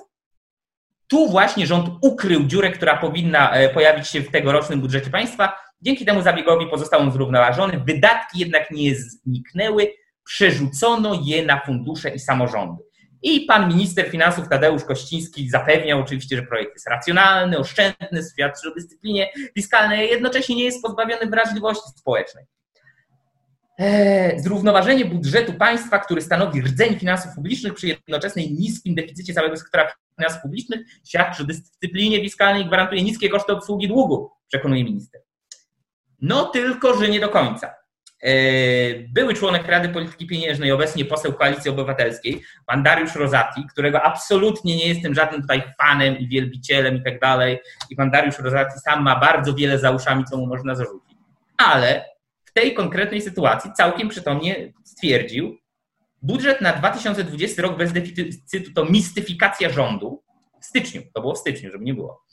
Tu 1.12 1.30
właśnie 1.30 1.68
rząd 1.68 1.90
ukrył 2.02 2.44
dziurę, 2.44 2.72
która 2.72 2.98
powinna 2.98 3.54
pojawić 3.74 4.08
się 4.08 4.22
w 4.22 4.32
tegorocznym 4.32 4.82
budżecie 4.82 5.10
państwa. 5.10 5.54
Dzięki 5.82 6.06
temu 6.06 6.22
zabiegowi 6.22 6.68
pozostał 6.68 7.02
on 7.02 7.12
zrównoważony. 7.12 7.82
Wydatki 7.86 8.40
jednak 8.40 8.72
nie 8.72 8.96
zniknęły, 8.96 9.94
przerzucono 10.24 11.20
je 11.24 11.46
na 11.46 11.62
fundusze 11.66 12.10
i 12.10 12.20
samorządy. 12.20 12.84
I 13.22 13.42
pan 13.42 13.68
minister 13.68 14.10
finansów 14.10 14.50
Tadeusz 14.50 14.84
Kościński 14.84 15.50
zapewniał 15.50 16.00
oczywiście, 16.00 16.36
że 16.36 16.44
projekt 16.44 16.74
jest 16.74 16.88
racjonalny, 16.88 17.58
oszczędny, 17.58 18.22
świadczy 18.34 18.70
o 18.72 18.74
dyscyplinie 18.74 19.30
fiskalnej, 19.56 20.10
jednocześnie 20.10 20.56
nie 20.56 20.64
jest 20.64 20.82
pozbawiony 20.82 21.28
wrażliwości 21.28 21.90
społecznej. 21.98 22.46
Eee, 23.82 24.40
zrównoważenie 24.40 25.06
budżetu 25.06 25.54
państwa, 25.54 26.00
który 26.00 26.22
stanowi 26.22 26.62
rdzeń 26.62 27.00
finansów 27.00 27.36
publicznych 27.36 27.74
przy 27.74 27.88
jednoczesnej 27.88 28.52
niskim 28.52 28.96
deficycie 28.96 29.34
całego 29.34 29.58
sektora 29.58 29.92
finansów 30.18 30.42
publicznych, 30.42 30.80
świadczy 31.06 31.44
o 31.44 31.46
dyscyplinie 31.46 32.22
fiskalnej 32.22 32.64
i 32.64 32.66
gwarantuje 32.66 33.04
niskie 33.04 33.30
koszty 33.30 33.54
obsługi 33.54 33.88
długu, 33.88 34.32
przekonuje 34.48 34.84
minister. 34.84 35.22
No 36.22 36.46
tylko, 36.46 36.98
że 36.98 37.10
nie 37.10 37.20
do 37.20 37.30
końca. 37.30 37.74
E, 38.24 38.34
były 39.10 39.34
członek 39.34 39.68
Rady 39.68 39.90
Polityki 39.90 40.28
Pieniężnej, 40.28 40.72
obecnie 40.72 41.06
poseł 41.06 41.34
Koalicji 41.34 41.72
Obywatelskiej, 41.72 42.42
pan 42.66 42.84
Dariusz 42.84 43.16
Rozati, 43.16 43.68
którego 43.72 44.02
absolutnie 44.02 44.76
nie 44.76 44.88
jestem 44.88 45.16
żadnym 45.16 45.42
tutaj 45.42 45.64
fanem 45.82 46.18
i 46.18 46.28
wielbicielem 46.28 46.96
i 46.96 47.04
tak 47.04 47.20
dalej. 47.20 47.60
I 47.90 47.96
pan 47.96 48.12
Dariusz 48.12 48.40
Rozati 48.40 48.80
sam 48.80 49.04
ma 49.04 49.20
bardzo 49.20 49.54
wiele 49.54 49.80
za 49.80 49.92
uszami, 49.92 50.26
co 50.26 50.38
mu 50.38 50.48
można 50.48 50.76
zarzucić. 50.76 51.18
Ale 51.58 52.11
w 52.52 52.54
tej 52.54 52.74
konkretnej 52.74 53.22
sytuacji 53.22 53.72
całkiem 53.78 54.10
przytomnie 54.10 54.74
stwierdził, 54.84 55.58
budżet 56.22 56.62
na 56.62 56.74
2020 56.74 57.62
rok 57.62 57.78
bez 57.78 57.94
deficytu 57.94 58.74
to 58.74 58.86
mistyfikacja 58.86 59.70
rządu. 59.70 60.24
W 60.62 60.66
styczniu, 60.66 61.02
to 61.14 61.22
było 61.22 61.36
w 61.36 61.38
styczniu, 61.38 61.72
żeby 61.72 61.84
nie 61.84 61.94
było. 61.94 62.24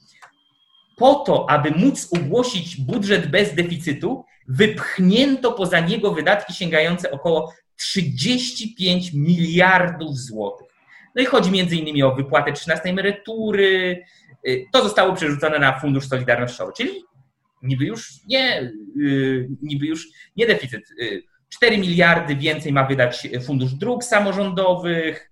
Po 0.96 1.14
to, 1.14 1.50
aby 1.50 1.70
móc 1.70 2.08
ogłosić 2.12 2.76
budżet 2.76 3.30
bez 3.30 3.54
deficytu, 3.54 4.24
wypchnięto 4.48 5.52
poza 5.52 5.80
niego 5.80 6.12
wydatki 6.14 6.54
sięgające 6.54 7.10
około 7.10 7.52
35 7.76 9.12
miliardów 9.12 10.16
złotych. 10.16 10.68
No 11.14 11.22
i 11.22 11.26
chodzi 11.26 11.50
między 11.50 11.76
innymi 11.76 12.02
o 12.02 12.14
wypłatę 12.14 12.52
13 12.52 12.88
emerytury. 12.88 14.04
Y, 14.48 14.66
to 14.72 14.82
zostało 14.82 15.12
przerzucone 15.12 15.58
na 15.58 15.80
Fundusz 15.80 16.08
Solidarnościowy, 16.08 16.72
czyli 16.76 17.04
niby 17.62 17.84
już 17.84 18.12
nie, 18.26 18.72
y, 19.00 19.48
niby 19.62 19.86
już 19.86 20.08
nie 20.36 20.46
deficyt. 20.46 20.88
4 21.48 21.76
y, 21.76 21.78
miliardy 21.78 22.36
więcej 22.36 22.72
ma 22.72 22.84
wydać 22.84 23.28
Fundusz 23.46 23.74
Dróg 23.74 24.04
Samorządowych. 24.04 25.30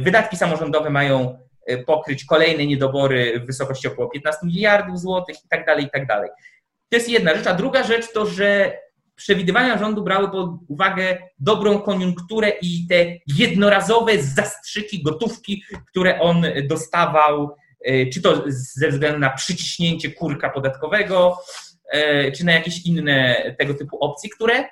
Wydatki 0.00 0.36
samorządowe 0.36 0.90
mają 0.90 1.38
pokryć 1.86 2.24
kolejne 2.24 2.66
niedobory 2.66 3.40
w 3.40 3.46
wysokości 3.46 3.88
około 3.88 4.08
15 4.08 4.46
miliardów 4.46 5.00
złotych 5.00 5.36
i 5.44 5.48
tak 5.48 5.66
dalej, 5.66 5.84
i 5.84 5.90
tak 5.90 6.06
dalej. 6.06 6.30
To 6.88 6.96
jest 6.96 7.08
jedna 7.08 7.34
rzecz. 7.34 7.46
A 7.46 7.54
druga 7.54 7.82
rzecz 7.82 8.12
to, 8.12 8.26
że 8.26 8.78
przewidywania 9.18 9.78
rządu 9.78 10.02
brały 10.02 10.30
pod 10.30 10.50
uwagę 10.68 11.18
dobrą 11.38 11.78
koniunkturę 11.78 12.52
i 12.62 12.86
te 12.88 12.94
jednorazowe 13.26 14.22
zastrzyki 14.22 15.02
gotówki, 15.02 15.62
które 15.86 16.20
on 16.20 16.44
dostawał, 16.68 17.56
czy 18.12 18.22
to 18.22 18.44
ze 18.48 18.88
względu 18.88 19.18
na 19.18 19.30
przyciśnięcie 19.30 20.10
kurka 20.10 20.50
podatkowego, 20.50 21.38
e, 21.92 22.32
czy 22.32 22.44
na 22.44 22.52
jakieś 22.52 22.86
inne 22.86 23.36
tego 23.58 23.74
typu 23.74 23.98
opcje, 23.98 24.30
które 24.30 24.64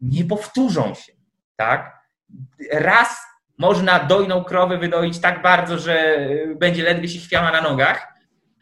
nie 0.00 0.24
powtórzą 0.24 0.94
się. 0.94 1.12
Tak? 1.56 1.98
Raz 2.72 3.16
można 3.58 3.98
dojną 3.98 4.44
krowę 4.44 4.78
wydoić 4.78 5.20
tak 5.20 5.42
bardzo, 5.42 5.78
że 5.78 6.26
będzie 6.56 6.82
ledwie 6.82 7.08
się 7.08 7.20
chwiała 7.20 7.52
na 7.52 7.60
nogach, 7.60 8.08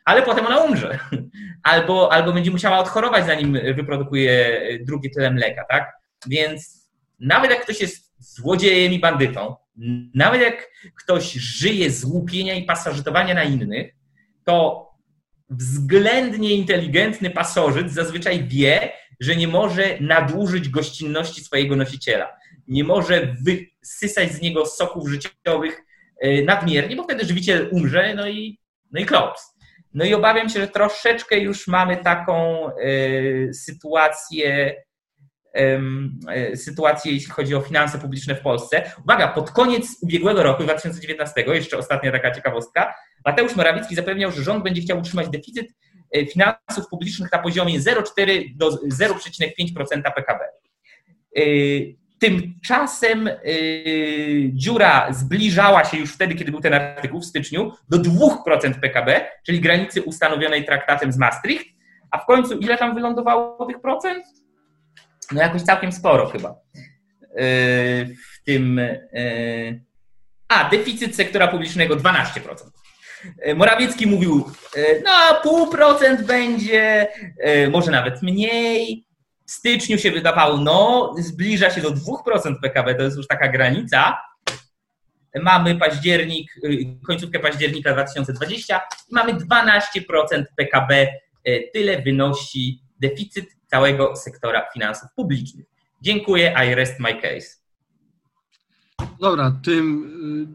ale 0.04 0.22
potem 0.22 0.46
ona 0.46 0.58
umrze. 0.58 0.98
Albo, 1.62 2.12
albo 2.12 2.32
będzie 2.32 2.50
musiała 2.50 2.78
odchorować, 2.78 3.26
zanim 3.26 3.58
wyprodukuje 3.74 4.60
drugie 4.80 5.10
tyle 5.10 5.30
mleka, 5.30 5.64
tak? 5.68 5.92
Więc 6.26 6.88
nawet 7.20 7.50
jak 7.50 7.62
ktoś 7.62 7.80
jest 7.80 8.12
złodziejem 8.18 8.92
i 8.92 8.98
bandytą, 8.98 9.56
nawet 10.14 10.40
jak 10.40 10.70
ktoś 10.94 11.32
żyje 11.32 11.90
z 11.90 12.04
łupienia 12.04 12.54
i 12.54 12.64
pasożytowania 12.64 13.34
na 13.34 13.44
innych, 13.44 13.94
to 14.44 14.86
względnie 15.50 16.54
inteligentny 16.54 17.30
pasożyt 17.30 17.92
zazwyczaj 17.92 18.44
wie, 18.44 18.92
że 19.20 19.36
nie 19.36 19.48
może 19.48 19.98
nadużyć 20.00 20.68
gościnności 20.68 21.44
swojego 21.44 21.76
nosiciela. 21.76 22.36
Nie 22.68 22.84
może 22.84 23.36
wysysać 23.44 24.32
z 24.32 24.40
niego 24.40 24.66
soków 24.66 25.08
życiowych 25.08 25.82
e, 26.20 26.42
nadmiernie, 26.42 26.96
bo 26.96 27.04
wtedy 27.04 27.24
żywiciel 27.24 27.68
umrze, 27.72 28.14
no 28.14 28.28
i, 28.28 28.58
no 28.92 29.00
i 29.00 29.06
klops. 29.06 29.60
No 29.94 30.04
i 30.04 30.14
obawiam 30.14 30.48
się, 30.48 30.60
że 30.60 30.68
troszeczkę 30.68 31.38
już 31.38 31.66
mamy 31.66 31.96
taką 31.96 32.66
y, 32.78 33.50
sytuację 33.54 34.74
sytuację, 36.54 37.12
jeśli 37.12 37.30
chodzi 37.30 37.54
o 37.54 37.60
finanse 37.60 37.98
publiczne 37.98 38.34
w 38.34 38.40
Polsce. 38.40 38.92
Uwaga, 39.04 39.28
pod 39.28 39.50
koniec 39.50 39.96
ubiegłego 40.02 40.42
roku, 40.42 40.62
2019, 40.62 41.44
jeszcze 41.46 41.78
ostatnia 41.78 42.12
taka 42.12 42.30
ciekawostka, 42.30 42.94
Mateusz 43.24 43.56
Morawiecki 43.56 43.94
zapewniał, 43.94 44.32
że 44.32 44.42
rząd 44.42 44.64
będzie 44.64 44.82
chciał 44.82 44.98
utrzymać 44.98 45.28
deficyt 45.28 45.74
e, 46.16 46.26
finansów 46.26 46.88
publicznych 46.90 47.32
na 47.32 47.38
poziomie 47.38 47.80
0,4 47.80 48.56
do 48.56 48.70
0,5% 48.70 50.02
PKB. 50.02 50.44
E, 51.36 51.40
tymczasem 52.18 53.28
e, 53.28 53.34
dziura 54.52 55.12
zbliżała 55.12 55.84
się 55.84 55.96
już 55.96 56.14
wtedy, 56.14 56.34
kiedy 56.34 56.50
był 56.50 56.60
ten 56.60 56.74
artykuł 56.74 57.20
w 57.20 57.24
styczniu, 57.24 57.72
do 57.88 57.98
2% 57.98 58.80
PKB, 58.80 59.26
czyli 59.46 59.60
granicy 59.60 60.02
ustanowionej 60.02 60.64
traktatem 60.64 61.12
z 61.12 61.18
Maastricht, 61.18 61.66
a 62.10 62.18
w 62.18 62.26
końcu 62.26 62.58
ile 62.58 62.78
tam 62.78 62.94
wylądowało 62.94 63.66
tych 63.66 63.80
procent? 63.80 64.24
No 65.32 65.42
jakoś 65.42 65.62
całkiem 65.62 65.92
sporo 65.92 66.26
chyba. 66.26 66.54
W 68.34 68.44
tym. 68.44 68.80
A, 70.48 70.70
deficyt 70.70 71.16
sektora 71.16 71.48
publicznego 71.48 71.96
12%. 71.96 72.20
E, 73.42 73.54
Morawiecki 73.54 74.06
mówił, 74.06 74.50
no 75.04 75.40
pół 75.42 75.70
procent 75.70 76.22
będzie, 76.26 77.08
może 77.70 77.90
nawet 77.90 78.22
mniej. 78.22 79.06
W 79.46 79.52
styczniu 79.52 79.98
się 79.98 80.10
wydawało, 80.10 80.56
no 80.56 81.14
zbliża 81.18 81.70
się 81.70 81.80
do 81.80 81.90
2% 81.90 82.54
PKB, 82.62 82.94
to 82.94 83.02
jest 83.02 83.16
już 83.16 83.26
taka 83.26 83.48
granica. 83.48 84.18
Mamy 85.42 85.76
październik, 85.76 86.52
końcówkę 87.06 87.38
października 87.38 87.92
2020 87.92 88.80
i 89.10 89.14
mamy 89.14 89.34
12% 89.34 90.44
PKB. 90.56 91.06
Tyle 91.72 92.02
wynosi 92.02 92.82
deficyt 93.00 93.46
całego 93.70 94.16
sektora 94.16 94.66
finansów 94.72 95.08
publicznych. 95.16 95.66
Dziękuję, 96.02 96.54
I 96.66 96.74
rest 96.74 97.00
my 97.00 97.14
case. 97.14 97.60
Dobra, 99.20 99.52
tym 99.64 100.04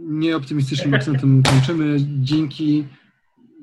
y, 0.02 0.26
nieoptymistycznym 0.26 0.94
akcentem 0.94 1.44
kończymy. 1.44 1.98
Dzięki. 2.00 2.88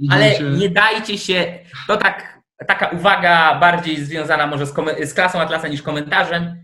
Widzimy 0.01 0.15
Ale 0.15 0.59
nie 0.59 0.69
dajcie 0.69 1.19
się, 1.19 1.59
to 1.87 1.97
tak, 1.97 2.41
taka 2.67 2.87
uwaga 2.89 3.61
bardziej 3.61 4.05
związana 4.05 4.47
może 4.47 4.67
z, 4.67 4.75
z 5.05 5.15
klasą 5.15 5.41
Atlasa 5.41 5.69
niż 5.69 5.83
komentarzem. 5.83 6.63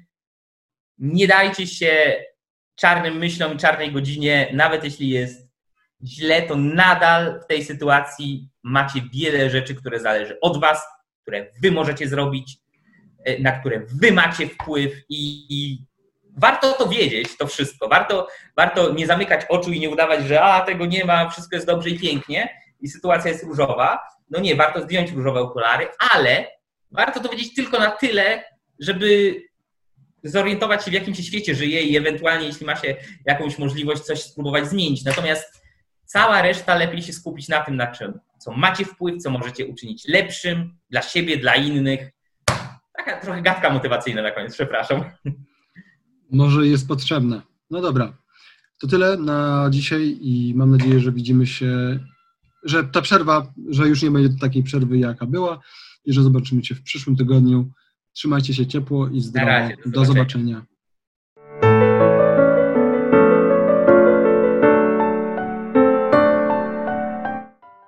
Nie 0.98 1.28
dajcie 1.28 1.66
się 1.66 2.24
czarnym 2.74 3.18
myślom 3.18 3.54
i 3.54 3.56
czarnej 3.56 3.92
godzinie, 3.92 4.50
nawet 4.52 4.84
jeśli 4.84 5.08
jest 5.08 5.48
źle, 6.04 6.42
to 6.42 6.56
nadal 6.56 7.40
w 7.40 7.46
tej 7.46 7.64
sytuacji 7.64 8.48
macie 8.62 9.00
wiele 9.12 9.50
rzeczy, 9.50 9.74
które 9.74 10.00
zależy 10.00 10.40
od 10.40 10.60
Was, 10.60 10.82
które 11.22 11.46
Wy 11.62 11.72
możecie 11.72 12.08
zrobić, 12.08 12.58
na 13.40 13.52
które 13.52 13.80
Wy 13.80 14.12
macie 14.12 14.48
wpływ 14.48 14.92
i, 15.08 15.46
i 15.48 15.84
warto 16.36 16.72
to 16.72 16.88
wiedzieć, 16.88 17.36
to 17.36 17.46
wszystko. 17.46 17.88
Warto, 17.88 18.28
warto 18.56 18.92
nie 18.92 19.06
zamykać 19.06 19.46
oczu 19.48 19.72
i 19.72 19.80
nie 19.80 19.90
udawać, 19.90 20.24
że 20.24 20.42
a, 20.42 20.60
tego 20.60 20.86
nie 20.86 21.04
ma, 21.04 21.30
wszystko 21.30 21.56
jest 21.56 21.66
dobrze 21.66 21.90
i 21.90 21.98
pięknie 21.98 22.48
i 22.80 22.88
sytuacja 22.88 23.30
jest 23.30 23.44
różowa. 23.44 23.98
No 24.30 24.40
nie, 24.40 24.56
warto 24.56 24.82
zdjąć 24.82 25.10
różowe 25.10 25.40
okulary, 25.40 25.88
ale 26.12 26.46
warto 26.90 27.20
to 27.20 27.28
wiedzieć 27.28 27.54
tylko 27.54 27.78
na 27.78 27.90
tyle, 27.90 28.44
żeby 28.80 29.42
zorientować 30.24 30.84
się, 30.84 30.90
w 30.90 30.94
jakim 30.94 31.14
się 31.14 31.22
świecie 31.22 31.54
żyje 31.54 31.82
i 31.82 31.96
ewentualnie, 31.96 32.46
jeśli 32.46 32.66
ma 32.66 32.76
się 32.76 32.96
jakąś 33.26 33.58
możliwość, 33.58 34.02
coś 34.02 34.22
spróbować 34.22 34.66
zmienić. 34.66 35.04
Natomiast 35.04 35.62
cała 36.04 36.42
reszta 36.42 36.74
lepiej 36.74 37.02
się 37.02 37.12
skupić 37.12 37.48
na 37.48 37.60
tym, 37.60 37.76
na 37.76 37.86
czym, 37.86 38.20
co 38.38 38.52
macie 38.52 38.84
wpływ, 38.84 39.22
co 39.22 39.30
możecie 39.30 39.66
uczynić 39.66 40.08
lepszym 40.08 40.78
dla 40.90 41.02
siebie, 41.02 41.36
dla 41.36 41.54
innych. 41.54 42.10
Taka 43.08 43.20
trochę 43.20 43.42
gadka 43.42 43.70
motywacyjna 43.70 44.22
na 44.22 44.30
koniec, 44.30 44.54
przepraszam 44.54 45.04
może 46.30 46.66
jest 46.66 46.88
potrzebne. 46.88 47.42
No 47.70 47.80
dobra, 47.80 48.18
to 48.80 48.86
tyle 48.86 49.16
na 49.16 49.68
dzisiaj 49.70 50.18
i 50.20 50.52
mam 50.56 50.70
nadzieję, 50.70 51.00
że 51.00 51.12
widzimy 51.12 51.46
się, 51.46 51.98
że 52.64 52.84
ta 52.84 53.02
przerwa, 53.02 53.52
że 53.68 53.88
już 53.88 54.02
nie 54.02 54.10
będzie 54.10 54.38
takiej 54.40 54.62
przerwy, 54.62 54.98
jaka 54.98 55.26
była 55.26 55.60
i 56.04 56.12
że 56.12 56.22
zobaczymy 56.22 56.64
się 56.64 56.74
w 56.74 56.82
przyszłym 56.82 57.16
tygodniu. 57.16 57.70
Trzymajcie 58.12 58.54
się 58.54 58.66
ciepło 58.66 59.08
i 59.08 59.20
zdrowo. 59.20 59.68
Do 59.86 60.04
zobaczenia. 60.04 60.66